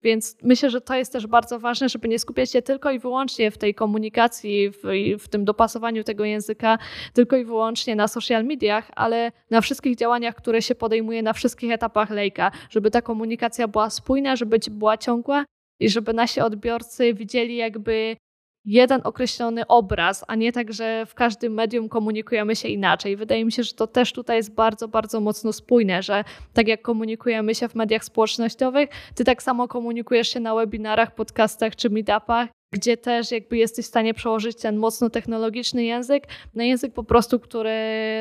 Więc 0.03 0.37
myślę, 0.43 0.69
że 0.69 0.81
to 0.81 0.95
jest 0.95 1.13
też 1.13 1.27
bardzo 1.27 1.59
ważne, 1.59 1.89
żeby 1.89 2.07
nie 2.07 2.19
skupiać 2.19 2.51
się 2.51 2.61
tylko 2.61 2.91
i 2.91 2.99
wyłącznie 2.99 3.51
w 3.51 3.57
tej 3.57 3.75
komunikacji, 3.75 4.69
w, 4.69 4.81
w 5.19 5.27
tym 5.27 5.45
dopasowaniu 5.45 6.03
tego 6.03 6.25
języka, 6.25 6.77
tylko 7.13 7.35
i 7.37 7.45
wyłącznie 7.45 7.95
na 7.95 8.07
social 8.07 8.45
mediach, 8.45 8.91
ale 8.95 9.31
na 9.49 9.61
wszystkich 9.61 9.95
działaniach, 9.95 10.35
które 10.35 10.61
się 10.61 10.75
podejmuje 10.75 11.23
na 11.23 11.33
wszystkich 11.33 11.71
etapach 11.71 12.09
lejka, 12.09 12.51
żeby 12.69 12.91
ta 12.91 13.01
komunikacja 13.01 13.67
była 13.67 13.89
spójna, 13.89 14.35
żeby 14.35 14.59
była 14.71 14.97
ciągła 14.97 15.45
i 15.79 15.89
żeby 15.89 16.13
nasi 16.13 16.41
odbiorcy 16.41 17.13
widzieli 17.13 17.55
jakby 17.55 18.17
jeden 18.65 19.01
określony 19.04 19.67
obraz, 19.67 20.25
a 20.28 20.36
nie 20.36 20.51
tak, 20.51 20.73
że 20.73 21.06
w 21.06 21.13
każdym 21.13 21.54
medium 21.54 21.89
komunikujemy 21.89 22.56
się 22.56 22.67
inaczej. 22.67 23.17
Wydaje 23.17 23.45
mi 23.45 23.51
się, 23.51 23.63
że 23.63 23.73
to 23.73 23.88
też 23.88 24.13
tutaj 24.13 24.38
jest 24.38 24.54
bardzo, 24.54 24.88
bardzo 24.88 25.21
mocno 25.21 25.54
spójne, 25.54 26.04
że 26.04 26.23
tak 26.54 26.67
jak 26.67 26.82
komunikujemy 26.82 27.56
się 27.56 27.69
w 27.69 27.75
mediach 27.75 28.04
społecznościowych, 28.04 28.89
ty 29.15 29.23
tak 29.23 29.43
samo 29.43 29.67
komunikujesz 29.67 30.28
się 30.28 30.39
na 30.39 30.56
webinarach, 30.56 31.15
podcastach 31.15 31.75
czy 31.75 31.89
meetupach 31.89 32.49
gdzie 32.73 32.97
też 32.97 33.32
jakby 33.32 33.58
jesteś 33.58 33.86
w 33.86 33.88
stanie 33.88 34.13
przełożyć 34.13 34.62
ten 34.62 34.78
mocno 34.78 35.10
technologiczny 35.10 35.84
język 35.84 36.23
na 36.56 36.63
język 36.63 36.93
po 36.93 37.04
prostu, 37.04 37.39
który 37.39 37.71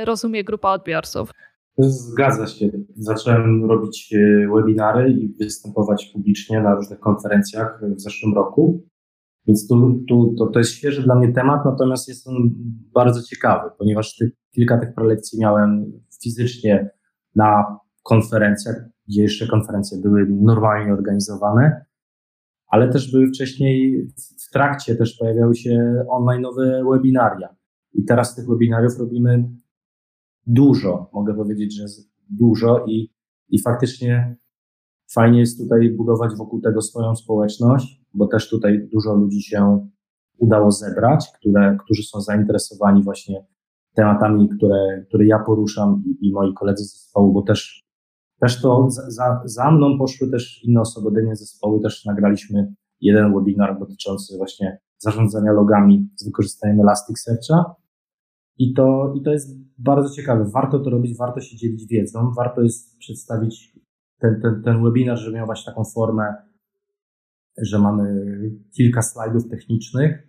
rozumie 0.05 0.45
grupa 0.45 0.73
odbiorców. 0.73 1.31
Zgadza 1.79 2.47
się. 2.47 2.71
Zacząłem 2.97 3.65
robić 3.65 4.15
e, 4.15 4.49
webinary 4.55 5.11
i 5.11 5.35
występować 5.41 6.11
publicznie 6.15 6.61
na 6.61 6.75
różnych 6.75 7.01
konferencjach 7.01 7.81
w 7.97 8.01
zeszłym 8.01 8.35
roku. 8.35 8.83
Więc 9.47 9.69
tu, 9.69 10.05
tu 10.09 10.35
to, 10.39 10.47
to 10.47 10.59
jest 10.59 10.71
świeży 10.71 11.03
dla 11.03 11.15
mnie 11.15 11.33
temat, 11.33 11.65
natomiast 11.65 12.09
jest 12.09 12.29
on 12.29 12.51
bardzo 12.95 13.23
ciekawy, 13.23 13.71
ponieważ 13.79 14.17
ty, 14.17 14.33
kilka 14.51 14.79
tych 14.79 14.95
prelekcji 14.95 15.41
miałem 15.41 15.93
fizycznie 16.23 16.91
na 17.35 17.79
konferencjach, 18.03 18.77
gdzie 19.09 19.23
jeszcze 19.23 19.47
konferencje 19.47 19.99
były 19.99 20.27
normalnie 20.31 20.93
organizowane, 20.93 21.85
ale 22.67 22.89
też 22.89 23.13
były 23.13 23.27
wcześniej, 23.27 24.09
w 24.49 24.53
trakcie 24.53 24.97
też 24.97 25.17
pojawiały 25.19 25.57
się 25.57 26.05
online 26.09 26.43
nowe 26.43 26.85
webinaria. 26.91 27.49
I 27.93 28.05
teraz 28.05 28.35
tych 28.35 28.49
webinariów 28.49 28.99
robimy 28.99 29.51
dużo, 30.47 31.11
mogę 31.13 31.35
powiedzieć, 31.35 31.77
że 31.77 31.85
dużo 32.31 32.85
i, 32.87 33.11
i 33.49 33.63
faktycznie 33.63 34.37
fajnie 35.11 35.41
jest 35.41 35.59
tutaj 35.59 35.91
budować 35.91 36.37
wokół 36.37 36.61
tego 36.61 36.83
swoją 36.83 37.17
społeczność, 37.17 38.03
bo 38.15 38.27
też 38.27 38.49
tutaj 38.49 38.89
dużo 38.93 39.15
ludzi 39.15 39.43
się 39.43 39.89
udało 40.39 40.71
zebrać, 40.71 41.33
które, 41.39 41.77
którzy 41.85 42.03
są 42.03 42.21
zainteresowani 42.21 43.03
właśnie 43.03 43.45
tematami, 43.95 44.49
które, 44.49 45.05
które 45.09 45.27
ja 45.27 45.39
poruszam 45.39 46.03
i, 46.07 46.29
i 46.29 46.33
moi 46.33 46.55
koledzy 46.55 46.85
z 46.85 46.93
zespołu, 46.93 47.33
bo 47.33 47.43
też, 47.43 47.83
też 48.41 48.63
to 48.63 48.91
za, 48.91 49.43
za 49.45 49.71
mną 49.71 49.99
poszły 49.99 50.31
też 50.31 50.65
inne 50.65 50.81
osoby 50.81 51.09
ode 51.09 51.23
mnie 51.23 51.37
z 51.37 51.41
zespołu, 51.41 51.81
też 51.81 52.05
nagraliśmy 52.05 52.75
jeden 53.01 53.35
webinar 53.35 53.79
dotyczący 53.79 54.37
właśnie 54.37 54.79
zarządzania 54.99 55.53
logami 55.53 56.09
z 56.17 56.25
wykorzystaniem 56.25 56.81
Elasticsearcha 56.81 57.75
i 58.59 58.75
to, 58.75 59.13
i 59.17 59.23
to 59.23 59.31
jest 59.31 59.59
bardzo 59.79 60.15
ciekawe. 60.15 60.45
Warto 60.45 60.79
to 60.79 60.91
robić, 60.91 61.17
warto 61.19 61.41
się 61.41 61.57
dzielić 61.57 61.87
wiedzą, 61.87 62.33
warto 62.37 62.63
jest 62.63 62.99
przedstawić 62.99 63.75
ten, 64.25 64.41
ten, 64.41 64.63
ten 64.63 64.83
webinar, 64.83 65.19
żeby 65.19 65.37
miał 65.37 65.47
właśnie 65.47 65.73
taką 65.73 65.85
formę, 65.95 66.35
że 67.63 67.79
mamy 67.79 68.05
kilka 68.77 69.03
slajdów 69.03 69.49
technicznych, 69.49 70.29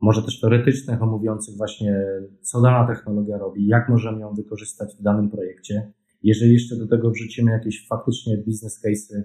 może 0.00 0.22
też 0.22 0.40
teoretycznych, 0.40 1.02
omówiących 1.02 1.56
właśnie, 1.56 2.04
co 2.42 2.60
dana 2.60 2.86
technologia 2.86 3.38
robi, 3.38 3.66
jak 3.66 3.88
możemy 3.88 4.20
ją 4.20 4.34
wykorzystać 4.34 4.96
w 5.00 5.02
danym 5.02 5.30
projekcie. 5.30 5.92
Jeżeli 6.22 6.52
jeszcze 6.52 6.76
do 6.76 6.88
tego 6.88 7.10
wrzucimy 7.10 7.50
jakieś 7.50 7.86
faktycznie 7.88 8.36
business 8.36 8.80
cases, 8.80 9.24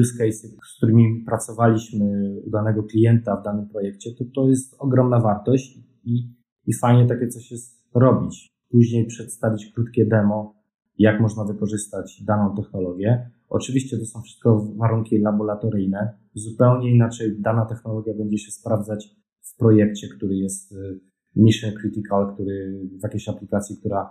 use 0.00 0.18
cases, 0.18 0.56
z 0.72 0.76
którymi 0.76 1.24
pracowaliśmy 1.26 2.04
u 2.46 2.50
danego 2.50 2.82
klienta 2.82 3.36
w 3.36 3.44
danym 3.44 3.68
projekcie, 3.68 4.10
to 4.18 4.24
to 4.34 4.48
jest 4.48 4.76
ogromna 4.78 5.20
wartość 5.20 5.78
i, 6.04 6.34
i 6.66 6.74
fajnie 6.74 7.06
takie 7.06 7.28
coś 7.28 7.50
jest 7.50 7.84
robić. 7.94 8.48
Później 8.70 9.06
przedstawić 9.06 9.72
krótkie 9.74 10.06
demo, 10.06 10.53
jak 10.98 11.20
można 11.20 11.44
wykorzystać 11.44 12.22
daną 12.22 12.56
technologię. 12.56 13.30
Oczywiście 13.48 13.98
to 13.98 14.06
są 14.06 14.22
wszystko 14.22 14.66
warunki 14.76 15.18
laboratoryjne. 15.18 16.18
Zupełnie 16.34 16.94
inaczej 16.94 17.40
dana 17.40 17.66
technologia 17.66 18.14
będzie 18.14 18.38
się 18.38 18.50
sprawdzać 18.52 19.16
w 19.40 19.56
projekcie, 19.56 20.08
który 20.08 20.36
jest 20.36 20.72
y, 20.72 21.00
mission 21.36 21.70
critical, 21.80 22.34
który 22.34 22.80
w 23.00 23.02
jakiejś 23.02 23.28
aplikacji, 23.28 23.76
która 23.76 24.10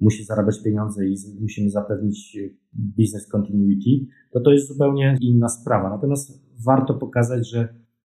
musi 0.00 0.24
zarabiać 0.24 0.62
pieniądze 0.62 1.06
i 1.06 1.14
musimy 1.40 1.70
zapewnić 1.70 2.36
y, 2.36 2.56
business 2.72 3.28
continuity, 3.28 4.06
to 4.30 4.40
to 4.40 4.52
jest 4.52 4.68
zupełnie 4.68 5.18
inna 5.20 5.48
sprawa. 5.48 5.90
Natomiast 5.90 6.46
warto 6.64 6.94
pokazać, 6.94 7.50
że 7.50 7.74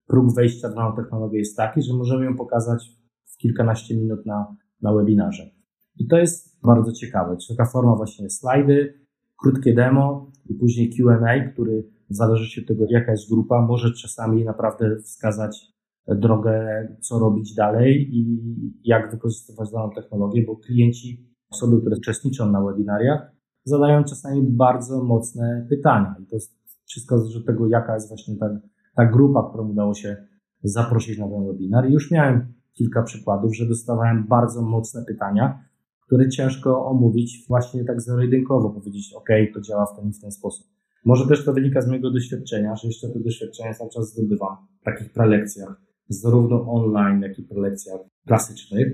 próg 0.08 0.36
wejścia 0.36 0.70
w 0.70 0.76
daną 0.76 0.96
technologię 0.96 1.40
jest 1.40 1.58
taki, 1.58 1.82
że 1.82 1.94
możemy 1.94 2.26
ją 2.26 2.36
pokazać 2.36 2.98
w 3.26 3.38
kilkanaście 3.38 3.98
minut 3.98 4.26
na, 4.26 4.56
na 4.82 4.94
webinarze. 4.94 5.57
I 6.00 6.08
to 6.08 6.18
jest 6.18 6.60
bardzo 6.64 6.92
ciekawe. 6.92 7.38
Czy 7.38 7.56
taka 7.56 7.70
forma 7.70 7.96
właśnie 7.96 8.30
slajdy, 8.30 8.94
krótkie 9.38 9.74
demo 9.74 10.32
i 10.50 10.54
później 10.54 10.90
Q&A, 10.90 11.52
który 11.54 11.84
w 12.10 12.16
zależności 12.16 12.62
od 12.62 12.68
tego, 12.68 12.86
jaka 12.90 13.12
jest 13.12 13.30
grupa, 13.30 13.62
może 13.62 13.94
czasami 13.94 14.46
naprawdę 14.46 14.98
wskazać 15.00 15.78
drogę, 16.08 16.88
co 17.02 17.20
robić 17.20 17.56
dalej 17.56 18.10
i 18.12 18.42
jak 18.84 19.12
wykorzystywać 19.12 19.72
daną 19.72 19.90
technologię, 19.90 20.44
bo 20.48 20.56
klienci, 20.56 21.28
osoby, 21.52 21.82
które 21.82 21.98
uczestniczą 21.98 22.52
na 22.52 22.62
webinariach, 22.62 23.32
zadają 23.64 24.04
czasami 24.04 24.42
bardzo 24.44 25.04
mocne 25.04 25.66
pytania. 25.70 26.16
I 26.24 26.26
to 26.26 26.36
jest 26.36 26.58
wszystko 26.86 27.20
zależy 27.20 27.44
tego, 27.44 27.68
jaka 27.68 27.94
jest 27.94 28.08
właśnie 28.08 28.36
ta, 28.36 28.60
ta 28.96 29.06
grupa, 29.06 29.50
którą 29.50 29.70
udało 29.70 29.94
się 29.94 30.28
zaprosić 30.64 31.18
na 31.18 31.28
ten 31.28 31.48
webinar. 31.48 31.90
I 31.90 31.94
już 31.94 32.12
miałem 32.12 32.54
kilka 32.74 33.04
przykładów, 33.04 33.56
że 33.56 33.68
dostawałem 33.68 34.28
bardzo 34.28 34.62
mocne 34.62 35.06
pytania, 35.06 35.64
które 36.08 36.30
ciężko 36.30 36.86
omówić 36.86 37.46
właśnie 37.48 37.84
tak 37.84 38.02
zero-jedynkowo, 38.02 38.70
powiedzieć, 38.70 39.14
ok, 39.14 39.30
to 39.54 39.62
działa 39.62 39.86
w 39.86 39.96
ten 39.96 40.10
i 40.10 40.14
w 40.14 40.20
ten 40.20 40.32
sposób. 40.32 40.68
Może 41.06 41.28
też 41.28 41.46
to 41.46 41.54
wynika 41.54 41.82
z 41.82 41.88
mojego 41.88 42.12
doświadczenia, 42.12 42.76
że 42.76 42.88
jeszcze 42.88 43.10
te 43.10 43.20
doświadczenia 43.20 43.74
cały 43.74 43.90
czas 43.90 44.14
zdobywam 44.14 44.58
w 44.82 44.84
takich 44.84 45.14
prelekcjach, 45.14 45.82
zarówno 46.10 46.72
online, 46.72 47.22
jak 47.22 47.40
i 47.40 47.44
prelekcjach 47.44 48.00
klasycznych. 48.28 48.88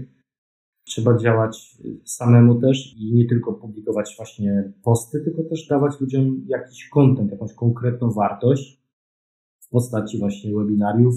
Trzeba 0.86 1.18
działać 1.18 1.78
samemu 2.06 2.62
też 2.62 2.96
i 2.98 3.14
nie 3.14 3.28
tylko 3.28 3.54
publikować 3.54 4.14
właśnie 4.18 4.74
posty, 4.84 5.22
tylko 5.22 5.44
też 5.44 5.68
dawać 5.68 6.00
ludziom 6.02 6.42
jakiś 6.48 6.90
kontent, 6.90 7.32
jakąś 7.32 7.54
konkretną 7.54 8.12
wartość 8.12 8.84
w 9.60 9.70
postaci 9.70 10.20
właśnie 10.20 10.56
webinariów, 10.56 11.16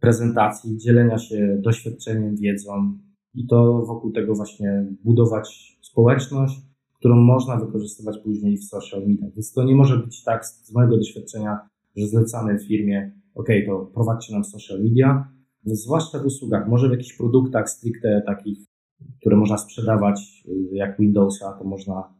prezentacji, 0.00 0.78
dzielenia 0.78 1.18
się 1.18 1.58
doświadczeniem, 1.60 2.36
wiedzą, 2.36 2.98
i 3.34 3.46
to 3.46 3.82
wokół 3.86 4.12
tego 4.12 4.34
właśnie 4.34 4.86
budować 5.04 5.78
społeczność, 5.82 6.60
którą 6.98 7.16
można 7.16 7.56
wykorzystywać 7.56 8.18
później 8.18 8.56
w 8.56 8.64
social 8.64 9.00
media. 9.06 9.28
Więc 9.34 9.52
to 9.52 9.64
nie 9.64 9.74
może 9.74 9.98
być 9.98 10.24
tak 10.24 10.46
z 10.46 10.72
mojego 10.72 10.96
doświadczenia, 10.96 11.58
że 11.96 12.06
zlecamy 12.06 12.58
firmie, 12.58 13.12
ok, 13.34 13.48
to 13.66 13.90
prowadźcie 13.94 14.32
nam 14.32 14.44
social 14.44 14.82
media, 14.82 15.28
zwłaszcza 15.64 16.18
w 16.18 16.26
usługach, 16.26 16.68
może 16.68 16.88
w 16.88 16.90
jakichś 16.90 17.16
produktach 17.16 17.70
stricte 17.70 18.22
takich, 18.26 18.58
które 19.20 19.36
można 19.36 19.58
sprzedawać, 19.58 20.44
y, 20.48 20.76
jak 20.76 20.98
Windowsa, 20.98 21.52
to 21.52 21.64
można, 21.64 22.14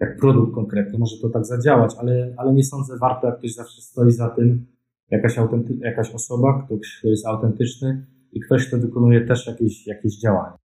jak 0.00 0.18
produkt 0.18 0.54
konkretny, 0.54 0.98
może 0.98 1.16
to 1.22 1.28
tak 1.28 1.46
zadziałać, 1.46 1.94
ale, 1.98 2.34
ale 2.36 2.54
nie 2.54 2.64
sądzę 2.64 2.98
warto, 3.00 3.26
jak 3.26 3.38
ktoś 3.38 3.54
zawsze 3.54 3.82
stoi 3.82 4.10
za 4.10 4.28
tym, 4.28 4.66
jakaś, 5.10 5.36
jakaś 5.80 6.14
osoba, 6.14 6.62
ktoś, 6.62 6.98
kto 6.98 7.08
jest 7.08 7.26
autentyczny, 7.26 8.06
i 8.34 8.40
ktoś, 8.40 8.68
kto 8.68 8.78
wykonuje 8.78 9.20
też 9.20 9.46
jakieś, 9.46 9.86
jakieś 9.86 10.20
działania. 10.20 10.56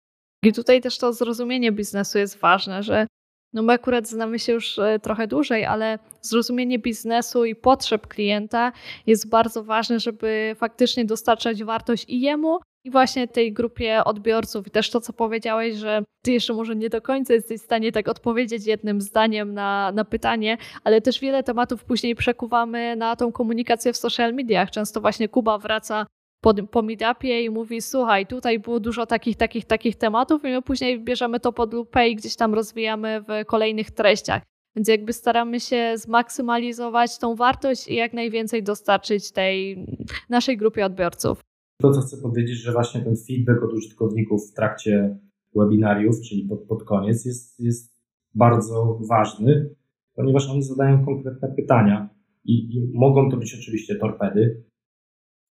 I 0.43 0.53
tutaj 0.53 0.82
też 0.82 0.97
to 0.97 1.13
zrozumienie 1.13 1.71
biznesu 1.71 2.17
jest 2.17 2.38
ważne, 2.38 2.84
że 2.84 3.08
no 3.53 3.63
my 3.63 3.73
akurat 3.73 4.08
znamy 4.08 4.39
się 4.39 4.53
już 4.53 4.79
e, 4.79 4.99
trochę 4.99 5.27
dłużej, 5.27 5.65
ale 5.65 5.99
zrozumienie 6.21 6.79
biznesu 6.79 7.45
i 7.45 7.55
potrzeb 7.55 8.08
klienta 8.08 8.71
jest 9.08 9.29
bardzo 9.29 9.63
ważne, 9.63 9.99
żeby 9.99 10.55
faktycznie 10.58 11.05
dostarczać 11.05 11.63
wartość 11.63 12.05
i 12.08 12.21
jemu, 12.21 12.60
i 12.84 12.91
właśnie 12.91 13.27
tej 13.27 13.53
grupie 13.53 14.03
odbiorców. 14.03 14.67
I 14.67 14.71
też 14.71 14.89
to, 14.89 15.01
co 15.01 15.13
powiedziałeś, 15.13 15.75
że 15.75 16.03
ty 16.23 16.32
jeszcze 16.32 16.53
może 16.53 16.75
nie 16.75 16.89
do 16.89 17.01
końca 17.01 17.34
jesteś 17.34 17.62
w 17.62 17.63
stanie 17.63 17.91
tak 17.91 18.08
odpowiedzieć 18.08 18.67
jednym 18.67 19.01
zdaniem 19.01 19.53
na, 19.53 19.91
na 19.91 20.05
pytanie, 20.05 20.58
ale 20.84 21.01
też 21.01 21.19
wiele 21.19 21.43
tematów 21.43 21.84
później 21.84 22.15
przekuwamy 22.15 22.95
na 22.95 23.15
tą 23.15 23.32
komunikację 23.32 23.93
w 23.93 23.97
social 23.97 24.34
mediach. 24.34 24.71
Często 24.71 25.01
właśnie 25.01 25.29
Kuba 25.29 25.58
wraca 25.58 26.05
po, 26.41 26.54
po 26.54 26.82
meetupie 26.82 27.43
i 27.43 27.49
mówi, 27.49 27.82
słuchaj, 27.82 28.28
tutaj 28.28 28.60
było 28.60 28.80
dużo 28.80 29.06
takich, 29.06 29.36
takich, 29.36 29.65
takich 29.65 29.95
tematów 29.95 30.45
i 30.45 30.47
my 30.47 30.62
później 30.62 31.04
bierzemy 31.04 31.39
to 31.39 31.54
pod 31.54 31.73
lupę 31.73 32.10
i 32.10 32.15
gdzieś 32.15 32.36
tam 32.36 32.54
rozwijamy 32.54 33.21
w 33.21 33.45
kolejnych 33.45 33.91
treściach. 33.91 34.43
Więc 34.75 34.88
jakby 34.88 35.13
staramy 35.13 35.60
się 35.60 35.93
zmaksymalizować 35.95 37.19
tą 37.19 37.36
wartość 37.36 37.88
i 37.88 37.95
jak 37.95 38.13
najwięcej 38.13 38.63
dostarczyć 38.63 39.32
tej 39.32 39.86
naszej 40.30 40.58
grupie 40.58 40.86
odbiorców. 40.86 41.41
To, 41.82 41.91
co 41.91 42.02
chcę 42.02 42.17
powiedzieć, 42.17 42.58
że 42.58 42.71
właśnie 42.71 43.02
ten 43.02 43.15
feedback 43.28 43.63
od 43.63 43.73
użytkowników 43.73 44.52
w 44.52 44.54
trakcie 44.54 45.17
webinariów, 45.56 46.15
czyli 46.30 46.43
pod, 46.43 46.63
pod 46.63 46.84
koniec, 46.84 47.25
jest, 47.25 47.60
jest 47.60 47.99
bardzo 48.36 48.99
ważny, 49.10 49.75
ponieważ 50.15 50.49
oni 50.49 50.63
zadają 50.63 51.06
konkretne 51.06 51.54
pytania 51.56 52.10
i, 52.45 52.75
i 52.75 52.91
mogą 52.93 53.32
to 53.32 53.38
być 53.38 53.56
oczywiście 53.60 53.95
torpedy, 53.95 54.63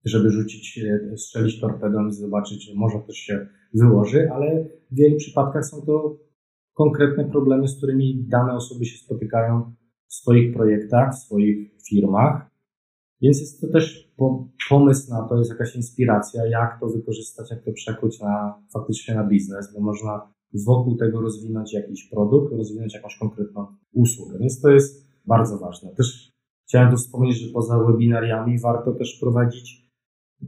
żeby 0.05 0.29
rzucić, 0.29 0.79
strzelić 1.15 1.59
torpedą 1.61 2.07
i 2.07 2.13
zobaczyć, 2.13 2.65
że 2.65 2.75
może 2.75 2.97
coś 3.07 3.17
się 3.17 3.47
wyłoży, 3.73 4.29
ale 4.33 4.65
w 4.91 4.95
wielu 4.95 5.17
przypadkach 5.17 5.65
są 5.65 5.81
to 5.81 6.17
konkretne 6.73 7.25
problemy, 7.25 7.67
z 7.67 7.77
którymi 7.77 8.25
dane 8.27 8.53
osoby 8.53 8.85
się 8.85 8.97
spotykają 8.97 9.73
w 10.07 10.13
swoich 10.13 10.53
projektach, 10.53 11.13
w 11.13 11.17
swoich 11.17 11.71
firmach. 11.89 12.49
Więc 13.21 13.39
jest 13.39 13.61
to 13.61 13.67
też 13.67 14.13
pomysł 14.69 15.11
na 15.11 15.27
to, 15.27 15.37
jest 15.37 15.49
jakaś 15.49 15.75
inspiracja, 15.75 16.47
jak 16.47 16.79
to 16.79 16.87
wykorzystać, 16.87 17.51
jak 17.51 17.63
to 17.63 17.71
przekuć 17.71 18.19
na 18.19 18.63
faktycznie 18.73 19.15
na 19.15 19.23
biznes, 19.23 19.73
bo 19.73 19.81
można 19.81 20.33
wokół 20.65 20.97
tego 20.97 21.21
rozwinąć 21.21 21.73
jakiś 21.73 22.09
produkt, 22.09 22.53
rozwinąć 22.53 22.93
jakąś 22.93 23.17
konkretną 23.17 23.67
usługę. 23.93 24.37
Więc 24.39 24.61
to 24.61 24.69
jest 24.69 25.07
bardzo 25.25 25.57
ważne. 25.57 25.95
Też 25.95 26.31
chciałem 26.67 26.91
tu 26.91 26.97
wspomnieć, 26.97 27.37
że 27.37 27.53
poza 27.53 27.83
webinariami 27.83 28.59
warto 28.59 28.93
też 28.93 29.19
prowadzić 29.19 29.86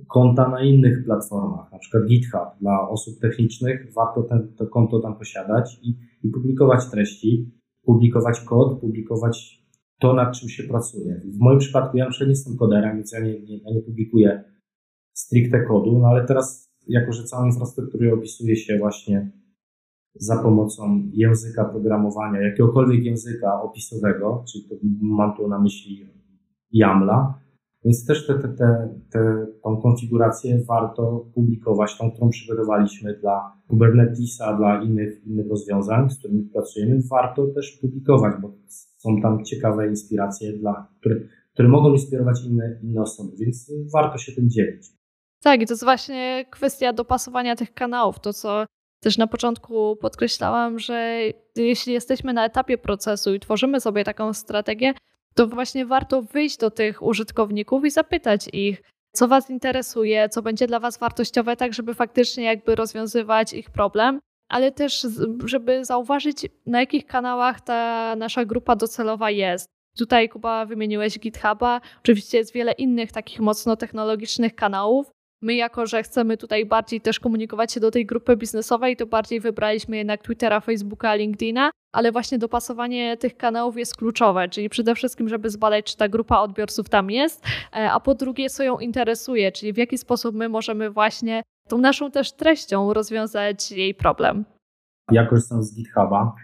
konta 0.07 0.49
na 0.49 0.63
innych 0.63 1.05
platformach, 1.05 1.71
na 1.71 1.77
przykład 1.79 2.05
GitHub 2.05 2.49
dla 2.61 2.89
osób 2.89 3.19
technicznych, 3.19 3.93
warto 3.93 4.23
ten, 4.23 4.53
to 4.57 4.67
konto 4.67 4.99
tam 4.99 5.17
posiadać 5.17 5.79
i, 5.81 5.97
i 6.23 6.29
publikować 6.29 6.89
treści, 6.91 7.51
publikować 7.83 8.39
kod, 8.39 8.79
publikować 8.79 9.59
to, 9.99 10.13
nad 10.13 10.37
czym 10.37 10.49
się 10.49 10.63
pracuje. 10.63 11.21
W 11.25 11.39
moim 11.39 11.59
przypadku 11.59 11.97
ja 11.97 12.09
nie 12.21 12.27
jestem 12.27 12.57
koderem, 12.57 12.95
więc 12.95 13.11
ja 13.11 13.19
nie, 13.19 13.39
nie, 13.39 13.57
ja 13.57 13.73
nie 13.73 13.81
publikuję 13.81 14.43
stricte 15.13 15.65
kodu, 15.65 15.99
no 15.99 16.07
ale 16.07 16.25
teraz, 16.25 16.73
jako 16.87 17.11
że 17.11 17.23
całą 17.23 17.45
infrastrukturę 17.45 18.13
opisuje 18.13 18.55
się 18.55 18.77
właśnie 18.77 19.31
za 20.15 20.43
pomocą 20.43 21.09
języka 21.13 21.65
programowania, 21.65 22.41
jakiegokolwiek 22.41 23.03
języka 23.03 23.61
opisowego, 23.61 24.43
czyli 24.51 24.65
mam 25.01 25.37
tu 25.37 25.47
na 25.47 25.59
myśli 25.59 26.07
YAMLa, 26.71 27.39
więc 27.85 28.05
też 28.05 28.27
te, 28.27 28.33
te, 28.33 28.47
te, 28.47 28.89
te, 29.11 29.47
tą 29.63 29.81
konfigurację 29.81 30.63
warto 30.67 31.25
publikować, 31.33 31.97
tą, 31.97 32.11
którą 32.11 32.29
przygotowaliśmy 32.29 33.19
dla 33.19 33.53
Kubernetesa, 33.67 34.57
dla 34.57 34.83
innych, 34.83 35.25
innych 35.25 35.49
rozwiązań, 35.49 36.09
z 36.09 36.19
którymi 36.19 36.43
pracujemy, 36.43 36.99
warto 37.11 37.47
też 37.47 37.77
publikować, 37.81 38.33
bo 38.41 38.53
są 38.97 39.21
tam 39.21 39.45
ciekawe 39.45 39.87
inspiracje, 39.87 40.53
dla, 40.53 40.87
które, 40.99 41.15
które 41.53 41.69
mogą 41.69 41.91
inspirować 41.91 42.45
inne, 42.45 42.79
inne 42.83 43.01
osoby, 43.01 43.31
więc 43.39 43.71
warto 43.93 44.17
się 44.17 44.31
tym 44.31 44.49
dzielić. 44.49 44.87
Tak, 45.43 45.61
i 45.61 45.65
to 45.65 45.73
jest 45.73 45.83
właśnie 45.83 46.45
kwestia 46.51 46.93
dopasowania 46.93 47.55
tych 47.55 47.73
kanałów. 47.73 48.19
To, 48.19 48.33
co 48.33 48.65
też 48.99 49.17
na 49.17 49.27
początku 49.27 49.95
podkreślałam, 49.95 50.79
że 50.79 51.19
jeśli 51.55 51.93
jesteśmy 51.93 52.33
na 52.33 52.45
etapie 52.45 52.77
procesu 52.77 53.33
i 53.33 53.39
tworzymy 53.39 53.79
sobie 53.79 54.03
taką 54.03 54.33
strategię, 54.33 54.93
to 55.39 55.47
właśnie 55.47 55.85
warto 55.85 56.21
wyjść 56.21 56.57
do 56.57 56.71
tych 56.71 57.03
użytkowników 57.03 57.85
i 57.85 57.89
zapytać 57.89 58.49
ich, 58.53 58.81
co 59.15 59.27
Was 59.27 59.49
interesuje, 59.49 60.29
co 60.29 60.41
będzie 60.41 60.67
dla 60.67 60.79
Was 60.79 60.97
wartościowe, 60.97 61.55
tak 61.55 61.73
żeby 61.73 61.93
faktycznie 61.93 62.43
jakby 62.43 62.75
rozwiązywać 62.75 63.53
ich 63.53 63.69
problem, 63.69 64.19
ale 64.49 64.71
też 64.71 65.07
żeby 65.45 65.85
zauważyć, 65.85 66.47
na 66.65 66.79
jakich 66.79 67.05
kanałach 67.05 67.61
ta 67.61 68.15
nasza 68.15 68.45
grupa 68.45 68.75
docelowa 68.75 69.29
jest. 69.29 69.67
Tutaj, 69.97 70.29
Kuba, 70.29 70.65
wymieniłeś 70.65 71.19
GitHuba. 71.19 71.81
Oczywiście 71.99 72.37
jest 72.37 72.53
wiele 72.53 72.71
innych 72.71 73.11
takich 73.11 73.39
mocno 73.39 73.75
technologicznych 73.75 74.55
kanałów, 74.55 75.11
My, 75.41 75.55
jako 75.55 75.85
że 75.85 76.03
chcemy 76.03 76.37
tutaj 76.37 76.65
bardziej 76.65 77.01
też 77.01 77.19
komunikować 77.19 77.73
się 77.73 77.79
do 77.79 77.91
tej 77.91 78.05
grupy 78.05 78.37
biznesowej, 78.37 78.95
to 78.95 79.07
bardziej 79.07 79.39
wybraliśmy 79.39 79.97
jednak 79.97 80.21
Twittera, 80.21 80.59
Facebooka, 80.59 81.15
LinkedIna, 81.15 81.71
ale 81.91 82.11
właśnie 82.11 82.37
dopasowanie 82.37 83.17
tych 83.17 83.37
kanałów 83.37 83.77
jest 83.77 83.95
kluczowe, 83.95 84.49
czyli 84.49 84.69
przede 84.69 84.95
wszystkim, 84.95 85.29
żeby 85.29 85.49
zbadać, 85.49 85.85
czy 85.85 85.97
ta 85.97 86.09
grupa 86.09 86.39
odbiorców 86.39 86.89
tam 86.89 87.11
jest, 87.11 87.45
e, 87.73 87.91
a 87.91 87.99
po 87.99 88.15
drugie, 88.15 88.49
co 88.49 88.63
ją 88.63 88.79
interesuje, 88.79 89.51
czyli 89.51 89.73
w 89.73 89.77
jaki 89.77 89.97
sposób 89.97 90.35
my 90.35 90.49
możemy 90.49 90.89
właśnie 90.89 91.43
tą 91.67 91.77
naszą 91.77 92.11
też 92.11 92.31
treścią 92.31 92.93
rozwiązać 92.93 93.71
jej 93.71 93.95
problem. 93.95 94.45
Ja 95.11 95.25
korzystam 95.25 95.63
z 95.63 95.75
GitHuba. 95.75 96.35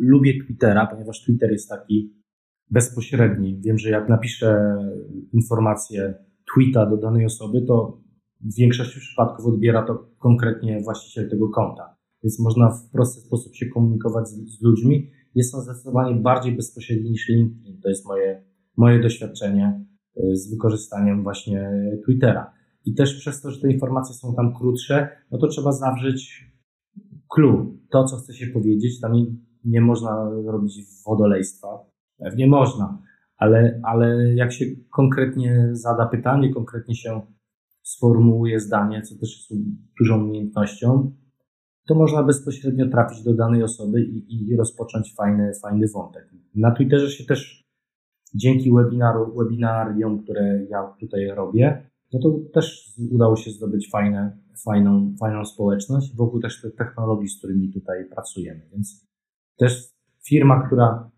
Lubię 0.00 0.44
Twittera, 0.44 0.86
ponieważ 0.86 1.24
Twitter 1.24 1.50
jest 1.52 1.68
taki 1.68 2.14
bezpośredni. 2.70 3.60
Wiem, 3.64 3.78
że 3.78 3.90
jak 3.90 4.08
napiszę 4.08 4.76
informację 5.32 6.14
tweeta 6.54 6.86
do 6.86 6.96
danej 6.96 7.24
osoby, 7.24 7.62
to 7.62 8.05
w 8.40 8.54
większości 8.54 9.00
przypadków 9.00 9.46
odbiera 9.46 9.86
to 9.86 10.08
konkretnie 10.18 10.80
właściciel 10.80 11.30
tego 11.30 11.48
konta. 11.48 11.96
Więc 12.22 12.40
można 12.40 12.70
w 12.70 12.90
prosty 12.90 13.20
sposób 13.20 13.54
się 13.54 13.66
komunikować 13.66 14.28
z, 14.28 14.58
z 14.58 14.62
ludźmi. 14.62 15.10
Jest 15.34 15.54
on 15.54 15.60
zdecydowanie 15.60 16.14
bardziej 16.14 16.56
bezpośredni 16.56 17.10
niż 17.10 17.28
LinkedIn. 17.28 17.80
To 17.80 17.88
jest 17.88 18.06
moje, 18.06 18.44
moje 18.76 19.00
doświadczenie 19.00 19.84
y, 20.16 20.36
z 20.36 20.50
wykorzystaniem 20.50 21.22
właśnie 21.22 21.70
Twittera. 22.04 22.52
I 22.84 22.94
też 22.94 23.14
przez 23.18 23.42
to, 23.42 23.50
że 23.50 23.60
te 23.60 23.72
informacje 23.72 24.14
są 24.14 24.34
tam 24.34 24.54
krótsze, 24.54 25.08
no 25.30 25.38
to 25.38 25.48
trzeba 25.48 25.72
zawrzeć 25.72 26.46
clue, 27.34 27.78
to 27.90 28.04
co 28.04 28.16
chce 28.16 28.34
się 28.34 28.46
powiedzieć. 28.46 29.00
Tam 29.00 29.12
nie, 29.12 29.26
nie 29.64 29.80
można 29.80 30.30
robić 30.46 30.80
wodolejstwa. 31.06 31.68
Pewnie 32.18 32.46
można, 32.46 33.02
ale, 33.36 33.80
ale 33.84 34.34
jak 34.34 34.52
się 34.52 34.64
konkretnie 34.90 35.68
zada 35.72 36.06
pytanie, 36.06 36.54
konkretnie 36.54 36.94
się 36.94 37.20
sformułuje 37.86 38.60
zdanie, 38.60 39.02
co 39.02 39.14
też 39.18 39.36
jest 39.36 39.62
dużą 39.98 40.24
umiejętnością, 40.24 41.12
to 41.86 41.94
można 41.94 42.22
bezpośrednio 42.22 42.88
trafić 42.88 43.22
do 43.22 43.34
danej 43.34 43.62
osoby 43.62 44.02
i, 44.02 44.48
i 44.50 44.56
rozpocząć 44.56 45.14
fajny, 45.14 45.52
fajny 45.62 45.86
wątek. 45.94 46.30
Na 46.54 46.70
Twitterze 46.70 47.10
się 47.10 47.24
też 47.24 47.66
dzięki 48.34 48.72
webinaru, 48.72 49.34
webinarium, 49.36 50.22
które 50.22 50.64
ja 50.70 50.94
tutaj 51.00 51.26
robię, 51.26 51.90
no 52.12 52.20
to 52.20 52.38
też 52.54 52.94
udało 53.10 53.36
się 53.36 53.50
zdobyć 53.50 53.90
fajne, 53.90 54.38
fajną, 54.64 55.14
fajną 55.20 55.44
społeczność 55.44 56.16
wokół 56.16 56.40
też 56.40 56.60
tych 56.60 56.74
technologii, 56.74 57.28
z 57.28 57.38
którymi 57.38 57.72
tutaj 57.72 58.04
pracujemy. 58.14 58.60
Więc 58.72 59.06
też 59.56 59.88
firma, 60.28 60.66
która 60.66 61.10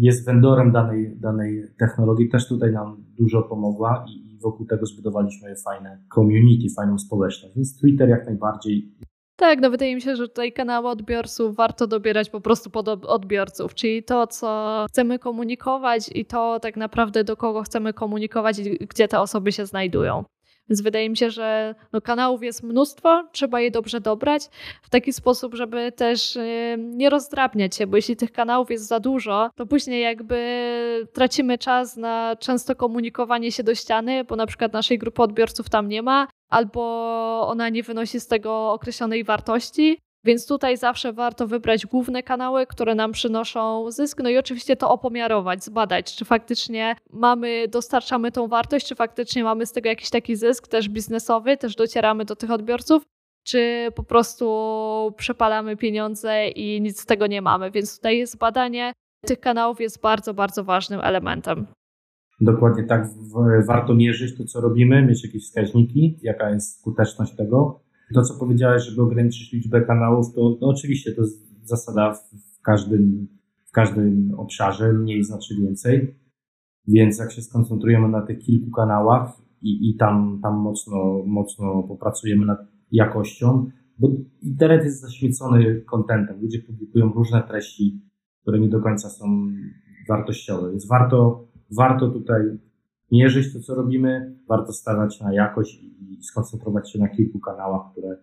jest 0.00 0.26
vendorem 0.26 0.72
danej, 0.72 1.18
danej 1.20 1.62
technologii, 1.78 2.28
też 2.28 2.48
tutaj 2.48 2.72
nam 2.72 3.04
dużo 3.18 3.42
pomogła 3.42 4.04
i 4.08 4.25
wokół 4.46 4.66
tego 4.66 4.86
zbudowaliśmy 4.86 5.54
fajne 5.64 6.02
community, 6.14 6.74
fajną 6.76 6.98
społeczność. 6.98 7.54
Więc 7.56 7.80
Twitter 7.80 8.08
jak 8.08 8.26
najbardziej 8.26 8.92
tak, 9.38 9.60
no 9.60 9.70
wydaje 9.70 9.94
mi 9.94 10.00
się, 10.00 10.16
że 10.16 10.28
tutaj 10.28 10.52
kanały 10.52 10.88
odbiorców 10.88 11.56
warto 11.56 11.86
dobierać 11.86 12.30
po 12.30 12.40
prostu 12.40 12.70
pod 12.70 12.88
odbiorców, 12.88 13.74
czyli 13.74 14.02
to, 14.02 14.26
co 14.26 14.86
chcemy 14.88 15.18
komunikować 15.18 16.10
i 16.14 16.24
to 16.24 16.60
tak 16.60 16.76
naprawdę 16.76 17.24
do 17.24 17.36
kogo 17.36 17.62
chcemy 17.62 17.92
komunikować 17.92 18.58
i 18.58 18.86
gdzie 18.86 19.08
te 19.08 19.20
osoby 19.20 19.52
się 19.52 19.66
znajdują. 19.66 20.24
Więc 20.68 20.80
wydaje 20.80 21.10
mi 21.10 21.16
się, 21.16 21.30
że 21.30 21.74
no, 21.92 22.00
kanałów 22.00 22.42
jest 22.42 22.62
mnóstwo, 22.62 23.24
trzeba 23.32 23.60
je 23.60 23.70
dobrze 23.70 24.00
dobrać 24.00 24.42
w 24.82 24.90
taki 24.90 25.12
sposób, 25.12 25.54
żeby 25.54 25.92
też 25.92 26.36
y, 26.36 26.76
nie 26.78 27.10
rozdrabniać 27.10 27.76
się, 27.76 27.86
bo 27.86 27.96
jeśli 27.96 28.16
tych 28.16 28.32
kanałów 28.32 28.70
jest 28.70 28.86
za 28.86 29.00
dużo, 29.00 29.50
to 29.54 29.66
później 29.66 30.02
jakby 30.02 31.06
tracimy 31.12 31.58
czas 31.58 31.96
na 31.96 32.36
często 32.40 32.74
komunikowanie 32.74 33.52
się 33.52 33.62
do 33.62 33.74
ściany, 33.74 34.24
bo 34.24 34.36
na 34.36 34.46
przykład 34.46 34.72
naszej 34.72 34.98
grupy 34.98 35.22
odbiorców 35.22 35.70
tam 35.70 35.88
nie 35.88 36.02
ma, 36.02 36.28
albo 36.48 36.82
ona 37.48 37.68
nie 37.68 37.82
wynosi 37.82 38.20
z 38.20 38.26
tego 38.26 38.72
określonej 38.72 39.24
wartości. 39.24 39.98
Więc 40.26 40.46
tutaj 40.46 40.76
zawsze 40.76 41.12
warto 41.12 41.46
wybrać 41.46 41.86
główne 41.86 42.22
kanały, 42.22 42.66
które 42.66 42.94
nam 42.94 43.12
przynoszą 43.12 43.90
zysk, 43.90 44.20
no 44.22 44.28
i 44.28 44.38
oczywiście 44.38 44.76
to 44.76 44.90
opomiarować, 44.90 45.64
zbadać, 45.64 46.16
czy 46.16 46.24
faktycznie 46.24 46.96
mamy, 47.12 47.68
dostarczamy 47.68 48.32
tą 48.32 48.48
wartość, 48.48 48.88
czy 48.88 48.94
faktycznie 48.94 49.44
mamy 49.44 49.66
z 49.66 49.72
tego 49.72 49.88
jakiś 49.88 50.10
taki 50.10 50.36
zysk 50.36 50.68
też 50.68 50.88
biznesowy, 50.88 51.56
też 51.56 51.74
docieramy 51.74 52.24
do 52.24 52.36
tych 52.36 52.50
odbiorców, 52.50 53.02
czy 53.44 53.88
po 53.94 54.02
prostu 54.02 54.46
przepalamy 55.16 55.76
pieniądze 55.76 56.48
i 56.48 56.80
nic 56.80 57.00
z 57.00 57.06
tego 57.06 57.26
nie 57.26 57.42
mamy. 57.42 57.70
Więc 57.70 57.96
tutaj 57.96 58.26
zbadanie 58.26 58.92
tych 59.26 59.40
kanałów 59.40 59.80
jest 59.80 60.00
bardzo, 60.00 60.34
bardzo 60.34 60.64
ważnym 60.64 61.00
elementem. 61.00 61.66
Dokładnie 62.40 62.84
tak. 62.84 63.08
Warto 63.68 63.94
mierzyć 63.94 64.38
to, 64.38 64.44
co 64.44 64.60
robimy, 64.60 65.06
mieć 65.06 65.24
jakieś 65.24 65.44
wskaźniki, 65.44 66.18
jaka 66.22 66.50
jest 66.50 66.80
skuteczność 66.80 67.36
tego. 67.36 67.85
To, 68.14 68.22
co 68.22 68.38
powiedziałeś, 68.38 68.82
żeby 68.82 69.02
ograniczyć 69.02 69.52
liczbę 69.52 69.80
kanałów, 69.80 70.34
to 70.34 70.58
no 70.60 70.68
oczywiście 70.68 71.12
to 71.12 71.22
jest 71.22 71.66
zasada 71.68 72.14
w 72.14 72.60
każdym, 72.62 73.28
w 73.66 73.70
każdym 73.70 74.34
obszarze, 74.36 74.92
mniej 74.92 75.24
znaczy 75.24 75.54
więcej. 75.60 76.14
Więc 76.88 77.18
jak 77.18 77.32
się 77.32 77.42
skoncentrujemy 77.42 78.08
na 78.08 78.22
tych 78.22 78.38
kilku 78.38 78.70
kanałach 78.70 79.32
i, 79.62 79.90
i 79.90 79.96
tam, 79.96 80.40
tam 80.42 80.54
mocno, 80.54 81.22
mocno 81.26 81.82
popracujemy 81.82 82.46
nad 82.46 82.58
jakością, 82.92 83.70
bo 83.98 84.08
internet 84.42 84.84
jest 84.84 85.00
zaśmiecony 85.00 85.80
kontentem. 85.80 86.40
Ludzie 86.40 86.58
publikują 86.58 87.12
różne 87.12 87.42
treści, 87.42 88.00
które 88.42 88.60
nie 88.60 88.68
do 88.68 88.80
końca 88.80 89.08
są 89.08 89.24
wartościowe, 90.08 90.70
więc 90.70 90.88
warto, 90.88 91.48
warto 91.76 92.08
tutaj 92.08 92.40
mierzyć 93.12 93.52
to, 93.52 93.60
co 93.60 93.74
robimy, 93.74 94.38
warto 94.48 94.72
stawiać 94.72 95.20
na 95.20 95.34
jakość 95.34 95.82
i 95.82 96.22
skoncentrować 96.22 96.92
się 96.92 96.98
na 96.98 97.08
kilku 97.08 97.40
kanałach, 97.40 97.92
które, 97.92 98.16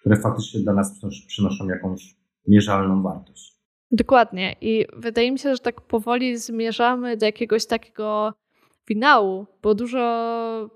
które 0.00 0.16
faktycznie 0.16 0.60
dla 0.60 0.72
nas 0.72 1.00
przynoszą 1.26 1.68
jakąś 1.68 2.16
mierzalną 2.48 3.02
wartość. 3.02 3.62
Dokładnie. 3.90 4.56
I 4.60 4.86
wydaje 4.96 5.32
mi 5.32 5.38
się, 5.38 5.54
że 5.54 5.58
tak 5.58 5.80
powoli 5.80 6.38
zmierzamy 6.38 7.16
do 7.16 7.26
jakiegoś 7.26 7.66
takiego 7.66 8.32
finału, 8.86 9.46
bo 9.62 9.74
dużo 9.74 10.70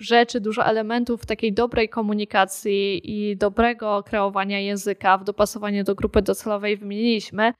rzeczy, 0.00 0.40
dużo 0.40 0.66
elementów 0.66 1.26
takiej 1.26 1.52
dobrej 1.52 1.88
komunikacji 1.88 3.00
i 3.04 3.36
dobrego 3.36 4.02
kreowania 4.02 4.60
języka 4.60 5.18
w 5.18 5.24
dopasowaniu 5.24 5.84
do 5.84 5.94
grupy 5.94 6.22
docelowej 6.22 6.76
wymieniliśmy. 6.76 7.52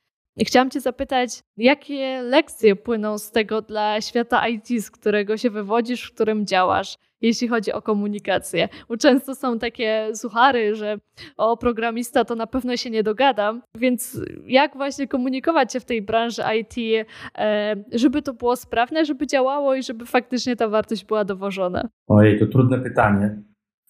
Chciałam 0.45 0.71
Cię 0.71 0.81
zapytać, 0.81 1.43
jakie 1.57 2.23
lekcje 2.23 2.77
płyną 2.77 3.19
z 3.19 3.31
tego 3.31 3.63
dla 3.63 4.01
świata 4.01 4.49
IT, 4.49 4.85
z 4.85 4.91
którego 4.91 5.37
się 5.37 5.51
wywodzisz, 5.51 6.03
w 6.03 6.15
którym 6.15 6.47
działasz, 6.47 6.99
jeśli 7.21 7.49
chodzi 7.49 7.73
o 7.73 7.83
komunikację? 7.83 8.69
Bo 8.89 8.97
często 8.97 9.35
są 9.35 9.59
takie 9.59 10.11
suchary, 10.15 10.75
że 10.75 10.99
o 11.37 11.57
programista 11.57 12.25
to 12.25 12.35
na 12.35 12.47
pewno 12.47 12.77
się 12.77 12.91
nie 12.91 13.03
dogadam, 13.03 13.63
więc 13.79 14.21
jak 14.47 14.77
właśnie 14.77 15.09
komunikować 15.09 15.73
się 15.73 15.81
w 15.81 15.85
tej 15.85 16.03
branży 16.03 16.43
IT, 16.61 17.07
e, 17.39 17.77
żeby 17.93 18.23
to 18.23 18.35
było 18.35 18.57
sprawne, 18.57 19.05
żeby 19.05 19.27
działało 19.27 19.75
i 19.75 19.83
żeby 19.83 20.07
faktycznie 20.07 20.57
ta 20.57 20.69
wartość 20.69 21.05
była 21.05 21.25
dowożona? 21.25 21.89
Ojej, 22.07 22.39
to 22.39 22.47
trudne 22.47 22.79
pytanie. 22.79 23.43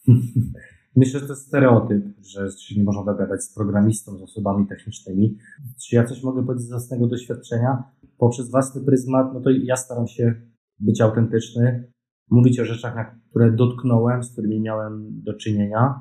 Myślę, 0.97 1.21
że 1.21 1.27
to 1.27 1.33
jest 1.33 1.47
stereotyp, 1.47 2.05
że 2.23 2.51
się 2.51 2.77
nie 2.77 2.85
można 2.85 3.05
dogadać 3.05 3.45
z 3.45 3.55
programistą, 3.55 4.19
z 4.19 4.23
osobami 4.23 4.67
technicznymi. 4.67 5.39
Czy 5.83 5.97
ja 5.97 6.05
coś 6.05 6.23
mogę 6.23 6.47
powiedzieć 6.47 6.67
z 6.67 6.71
własnego 6.71 7.07
doświadczenia? 7.07 7.83
Poprzez 8.19 8.51
własny 8.51 8.85
pryzmat, 8.85 9.35
no 9.35 9.41
to 9.41 9.51
ja 9.51 9.77
staram 9.77 10.07
się 10.07 10.35
być 10.81 11.01
autentyczny. 11.01 11.93
mówić 12.31 12.61
o 12.61 12.65
rzeczach, 12.65 13.17
które 13.31 13.53
dotknąłem, 13.53 14.23
z 14.23 14.33
którymi 14.33 14.61
miałem 14.61 15.23
do 15.23 15.35
czynienia. 15.35 16.01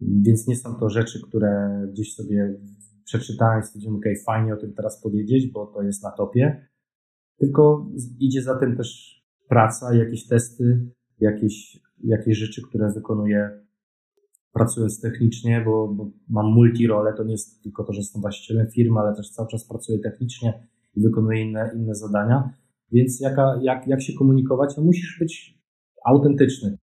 Więc 0.00 0.46
nie 0.46 0.56
są 0.56 0.74
to 0.74 0.88
rzeczy, 0.88 1.20
które 1.28 1.82
gdzieś 1.92 2.14
sobie 2.14 2.60
przeczytałem 3.04 3.60
i 3.60 3.62
stwierdziłem, 3.62 3.96
ok, 3.96 4.04
fajnie 4.26 4.54
o 4.54 4.56
tym 4.56 4.72
teraz 4.72 5.02
powiedzieć, 5.02 5.52
bo 5.52 5.66
to 5.66 5.82
jest 5.82 6.02
na 6.02 6.10
topie. 6.10 6.68
Tylko 7.38 7.90
idzie 8.18 8.42
za 8.42 8.58
tym 8.58 8.76
też 8.76 9.20
praca, 9.48 9.94
jakieś 9.94 10.26
testy, 10.26 10.90
jakieś, 11.20 11.80
jakieś 12.04 12.38
rzeczy, 12.38 12.62
które 12.62 12.92
wykonuję 12.92 13.60
pracując 14.52 15.00
technicznie, 15.00 15.62
bo, 15.64 15.88
bo 15.88 16.10
mam 16.28 16.46
multirole, 16.46 17.12
to 17.16 17.24
nie 17.24 17.32
jest 17.32 17.62
tylko 17.62 17.84
to, 17.84 17.92
że 17.92 18.00
jestem 18.00 18.22
właścicielem 18.22 18.66
firmy, 18.70 19.00
ale 19.00 19.16
też 19.16 19.30
cały 19.30 19.48
czas 19.48 19.68
pracuję 19.68 19.98
technicznie 19.98 20.66
i 20.96 21.00
wykonuję 21.00 21.42
inne, 21.42 21.70
inne 21.76 21.94
zadania. 21.94 22.52
Więc 22.92 23.20
jaka, 23.20 23.58
jak, 23.62 23.86
jak 23.86 24.02
się 24.02 24.12
komunikować? 24.12 24.76
No 24.76 24.82
musisz 24.82 25.16
być 25.20 25.60
autentyczny. 26.04 26.78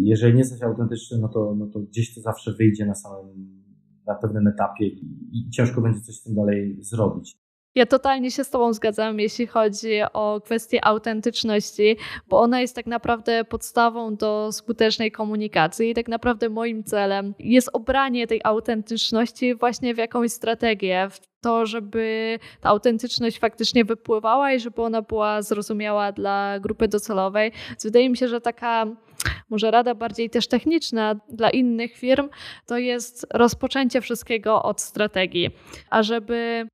Jeżeli 0.00 0.34
nie 0.34 0.38
jesteś 0.38 0.62
autentyczny, 0.62 1.18
no 1.18 1.28
to, 1.28 1.54
no 1.54 1.66
to 1.66 1.80
gdzieś 1.80 2.14
to 2.14 2.20
zawsze 2.20 2.52
wyjdzie 2.52 2.86
na 2.86 2.94
samym, 2.94 3.64
na 4.06 4.14
pewnym 4.14 4.46
etapie 4.46 4.86
i, 4.86 5.30
i 5.32 5.50
ciężko 5.50 5.80
będzie 5.80 6.00
coś 6.00 6.14
z 6.14 6.22
tym 6.22 6.34
dalej 6.34 6.76
zrobić. 6.80 7.41
Ja 7.74 7.86
totalnie 7.86 8.30
się 8.30 8.44
z 8.44 8.50
Tobą 8.50 8.72
zgadzam, 8.72 9.20
jeśli 9.20 9.46
chodzi 9.46 10.00
o 10.12 10.40
kwestię 10.44 10.84
autentyczności, 10.84 11.96
bo 12.28 12.40
ona 12.40 12.60
jest 12.60 12.76
tak 12.76 12.86
naprawdę 12.86 13.44
podstawą 13.44 14.16
do 14.16 14.52
skutecznej 14.52 15.12
komunikacji 15.12 15.90
i 15.90 15.94
tak 15.94 16.08
naprawdę 16.08 16.48
moim 16.48 16.84
celem 16.84 17.34
jest 17.38 17.70
obranie 17.72 18.26
tej 18.26 18.40
autentyczności 18.44 19.54
właśnie 19.54 19.94
w 19.94 19.98
jakąś 19.98 20.32
strategię, 20.32 21.08
w 21.10 21.20
to, 21.40 21.66
żeby 21.66 22.38
ta 22.60 22.68
autentyczność 22.68 23.38
faktycznie 23.38 23.84
wypływała 23.84 24.52
i 24.52 24.60
żeby 24.60 24.82
ona 24.82 25.02
była 25.02 25.42
zrozumiała 25.42 26.12
dla 26.12 26.60
grupy 26.60 26.88
docelowej. 26.88 27.52
Więc 27.68 27.84
wydaje 27.84 28.10
mi 28.10 28.16
się, 28.16 28.28
że 28.28 28.40
taka 28.40 28.86
może 29.50 29.70
rada 29.70 29.94
bardziej 29.94 30.30
też 30.30 30.48
techniczna 30.48 31.14
dla 31.28 31.50
innych 31.50 31.96
firm, 31.96 32.28
to 32.66 32.78
jest 32.78 33.26
rozpoczęcie 33.34 34.00
wszystkiego 34.00 34.62
od 34.62 34.80
strategii. 34.80 35.50
A 35.90 36.02
żeby 36.02 36.66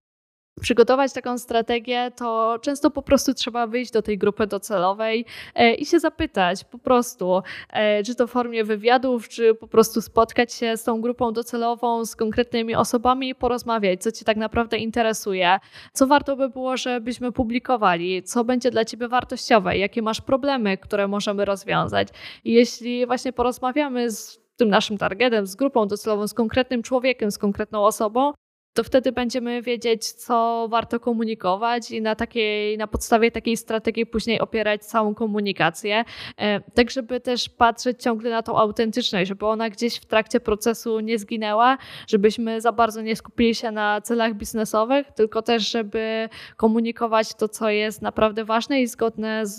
przygotować 0.61 1.12
taką 1.12 1.38
strategię, 1.38 2.12
to 2.16 2.59
często 2.62 2.90
po 2.90 3.03
prostu 3.03 3.35
trzeba 3.35 3.66
wyjść 3.66 3.92
do 3.92 4.03
tej 4.03 4.18
grupy 4.18 4.47
docelowej 4.47 5.25
e, 5.55 5.75
i 5.75 5.87
się 5.87 6.01
zapytać 6.01 6.64
po 6.64 6.79
prostu, 6.79 7.42
e, 7.71 8.03
czy 8.03 8.14
to 8.14 8.27
w 8.27 8.31
formie 8.31 8.64
wywiadów, 8.64 9.29
czy 9.29 9.55
po 9.55 9.68
prostu 9.68 10.01
spotkać 10.01 10.53
się 10.53 10.77
z 10.77 10.85
tą 10.85 11.01
grupą 11.01 11.33
docelową, 11.33 12.05
z 12.05 12.16
konkretnymi 12.16 12.75
osobami 12.75 13.29
i 13.29 13.35
porozmawiać, 13.35 14.03
co 14.03 14.12
Cię 14.12 14.25
tak 14.25 14.37
naprawdę 14.37 14.79
interesuje, 14.79 15.59
co 15.92 16.07
warto 16.07 16.37
by 16.37 16.49
było, 16.49 16.77
żebyśmy 16.77 17.33
publikowali, 17.33 18.23
co 18.23 18.44
będzie 18.44 18.71
dla 18.71 18.85
Ciebie 18.85 19.09
wartościowe, 19.09 19.79
jakie 19.79 20.03
masz 20.03 20.21
problemy, 20.21 20.79
które 20.79 21.09
możemy 21.09 21.44
rozwiązać. 21.44 22.09
I 22.44 22.53
jeśli 22.53 23.07
właśnie 23.07 23.33
porozmawiamy 23.33 24.11
z 24.11 24.40
tym 24.57 24.68
naszym 24.68 24.99
targetem, 24.99 25.47
z 25.47 25.57
grupą 25.57 25.88
docelową, 25.88 26.29
z 26.29 26.35
konkretnym 26.35 26.83
człowiekiem, 26.83 27.31
z 27.31 27.38
konkretną 27.38 27.85
osobą, 27.85 28.33
to 28.79 28.85
wtedy 28.85 29.12
będziemy 29.12 29.62
wiedzieć, 29.62 30.12
co 30.12 30.69
warto 30.71 31.01
komunikować 31.01 31.91
i 31.91 32.03
na, 32.03 32.14
takiej, 32.14 32.79
na 32.79 32.87
podstawie 32.87 33.31
takiej 33.31 33.57
strategii 33.57 34.07
później 34.07 34.41
opierać 34.41 34.85
całą 34.85 35.14
komunikację, 35.14 36.05
e, 36.37 36.61
tak 36.61 36.91
żeby 36.91 37.21
też 37.21 37.49
patrzeć 37.49 38.03
ciągle 38.03 38.31
na 38.31 38.43
tą 38.43 38.59
autentyczność, 38.59 39.29
żeby 39.29 39.47
ona 39.47 39.71
gdzieś 39.71 39.97
w 39.97 40.05
trakcie 40.05 40.41
procesu 40.41 41.01
nie 41.01 41.19
zginęła, 41.19 41.79
żebyśmy 42.09 42.61
za 42.61 42.73
bardzo 42.73 43.03
nie 43.03 43.17
skupili 43.17 43.55
się 43.55 43.71
na 43.71 44.01
celach 44.01 44.35
biznesowych, 44.35 45.12
tylko 45.12 45.43
też, 45.43 45.71
żeby 45.71 46.29
komunikować 46.57 47.35
to, 47.35 47.49
co 47.49 47.71
jest 47.71 48.03
naprawdę 48.03 48.45
ważne 48.45 48.81
i 48.81 48.87
zgodne 48.87 49.47
z, 49.47 49.59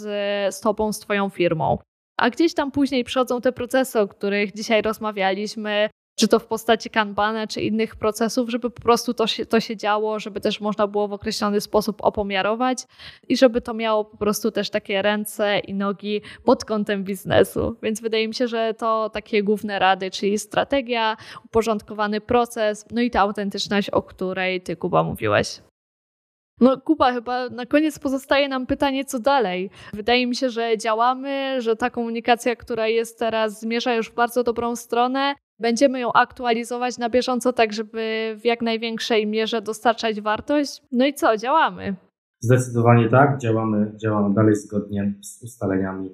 z 0.56 0.60
Tobą, 0.60 0.94
z 0.94 1.00
Twoją 1.00 1.30
firmą. 1.30 1.78
A 2.18 2.30
gdzieś 2.30 2.54
tam 2.54 2.72
później 2.72 3.04
przychodzą 3.04 3.42
te 3.42 3.52
procesy, 3.52 4.00
o 4.00 4.08
których 4.08 4.54
dzisiaj 4.54 4.82
rozmawialiśmy, 4.82 5.90
czy 6.20 6.28
to 6.28 6.40
w 6.40 6.46
postaci 6.46 6.90
kanbana, 6.90 7.48
czy 7.48 7.62
innych 7.62 7.96
procesów, 7.96 8.50
żeby 8.50 8.70
po 8.70 8.82
prostu 8.82 9.14
to 9.14 9.28
się, 9.28 9.46
to 9.46 9.60
się 9.60 9.78
działo, 9.78 10.20
żeby 10.20 10.42
też 10.42 10.62
można 10.62 10.88
było 10.88 11.08
w 11.08 11.14
określony 11.14 11.62
sposób 11.62 11.98
opomiarować 12.02 12.86
i 13.28 13.38
żeby 13.38 13.62
to 13.62 13.74
miało 13.74 14.06
po 14.06 14.18
prostu 14.18 14.52
też 14.52 14.70
takie 14.70 15.02
ręce 15.02 15.60
i 15.60 15.74
nogi 15.74 16.22
pod 16.44 16.66
kątem 16.66 17.04
biznesu. 17.04 17.76
Więc 17.84 18.02
wydaje 18.02 18.28
mi 18.28 18.34
się, 18.34 18.48
że 18.48 18.74
to 18.74 19.10
takie 19.10 19.44
główne 19.44 19.80
rady, 19.80 20.12
czyli 20.12 20.40
strategia, 20.40 21.18
uporządkowany 21.46 22.22
proces, 22.22 22.86
no 22.92 23.02
i 23.02 23.12
ta 23.12 23.20
autentyczność, 23.20 23.90
o 23.90 24.02
której 24.02 24.62
ty, 24.62 24.76
Kuba, 24.76 25.04
mówiłeś. 25.04 25.62
No, 26.62 26.82
Kuba, 26.82 27.14
chyba 27.14 27.50
na 27.50 27.66
koniec 27.66 28.00
pozostaje 28.00 28.48
nam 28.48 28.66
pytanie, 28.66 29.06
co 29.06 29.20
dalej. 29.20 29.70
Wydaje 29.94 30.28
mi 30.28 30.36
się, 30.36 30.50
że 30.50 30.78
działamy, 30.78 31.62
że 31.62 31.76
ta 31.76 31.90
komunikacja, 31.90 32.56
która 32.56 32.88
jest 32.88 33.20
teraz, 33.20 33.60
zmierza 33.60 33.96
już 33.96 34.10
w 34.10 34.14
bardzo 34.14 34.44
dobrą 34.44 34.76
stronę. 34.76 35.36
Będziemy 35.60 36.00
ją 36.00 36.14
aktualizować 36.14 36.98
na 36.98 37.10
bieżąco, 37.10 37.54
tak 37.54 37.74
żeby 37.74 38.36
w 38.42 38.46
jak 38.46 38.62
największej 38.62 39.28
mierze 39.28 39.62
dostarczać 39.62 40.22
wartość. 40.22 40.82
No 40.92 41.06
i 41.06 41.14
co, 41.14 41.38
działamy? 41.38 41.96
Zdecydowanie 42.40 43.10
tak, 43.10 43.38
działamy, 43.38 43.92
działamy 44.02 44.36
dalej 44.36 44.56
zgodnie 44.56 45.14
z 45.22 45.44
ustaleniami 45.44 46.10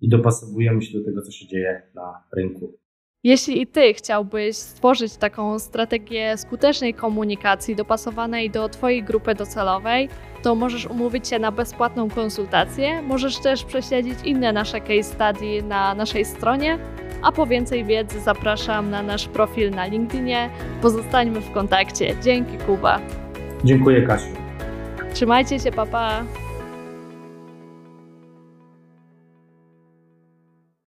i 0.00 0.08
dopasowujemy 0.08 0.82
się 0.82 0.98
do 0.98 1.04
tego, 1.04 1.22
co 1.22 1.30
się 1.30 1.46
dzieje 1.46 1.82
na 1.94 2.24
rynku. 2.36 2.78
Jeśli 3.22 3.62
i 3.62 3.66
Ty 3.66 3.94
chciałbyś 3.94 4.56
stworzyć 4.56 5.16
taką 5.16 5.58
strategię 5.58 6.36
skutecznej 6.36 6.94
komunikacji 6.94 7.76
dopasowanej 7.76 8.50
do 8.50 8.68
Twojej 8.68 9.02
grupy 9.02 9.34
docelowej, 9.34 10.08
to 10.42 10.54
możesz 10.54 10.86
umówić 10.86 11.28
się 11.28 11.38
na 11.38 11.52
bezpłatną 11.52 12.10
konsultację. 12.10 13.02
Możesz 13.02 13.38
też 13.38 13.64
prześledzić 13.64 14.18
inne 14.24 14.52
nasze 14.52 14.80
case 14.80 15.02
study 15.02 15.62
na 15.62 15.94
naszej 15.94 16.24
stronie 16.24 16.78
a 17.24 17.32
po 17.32 17.46
więcej 17.46 17.84
wiedzy 17.84 18.20
zapraszam 18.20 18.90
na 18.90 19.02
nasz 19.02 19.28
profil 19.28 19.70
na 19.70 19.86
LinkedInie. 19.86 20.50
Pozostańmy 20.82 21.40
w 21.40 21.52
kontakcie. 21.52 22.14
Dzięki 22.22 22.58
Kuba. 22.58 23.00
Dziękuję 23.64 24.02
Kasiu. 24.02 24.26
Trzymajcie 25.12 25.58
się, 25.60 25.72
papa. 25.72 26.22
Pa. 26.34 26.43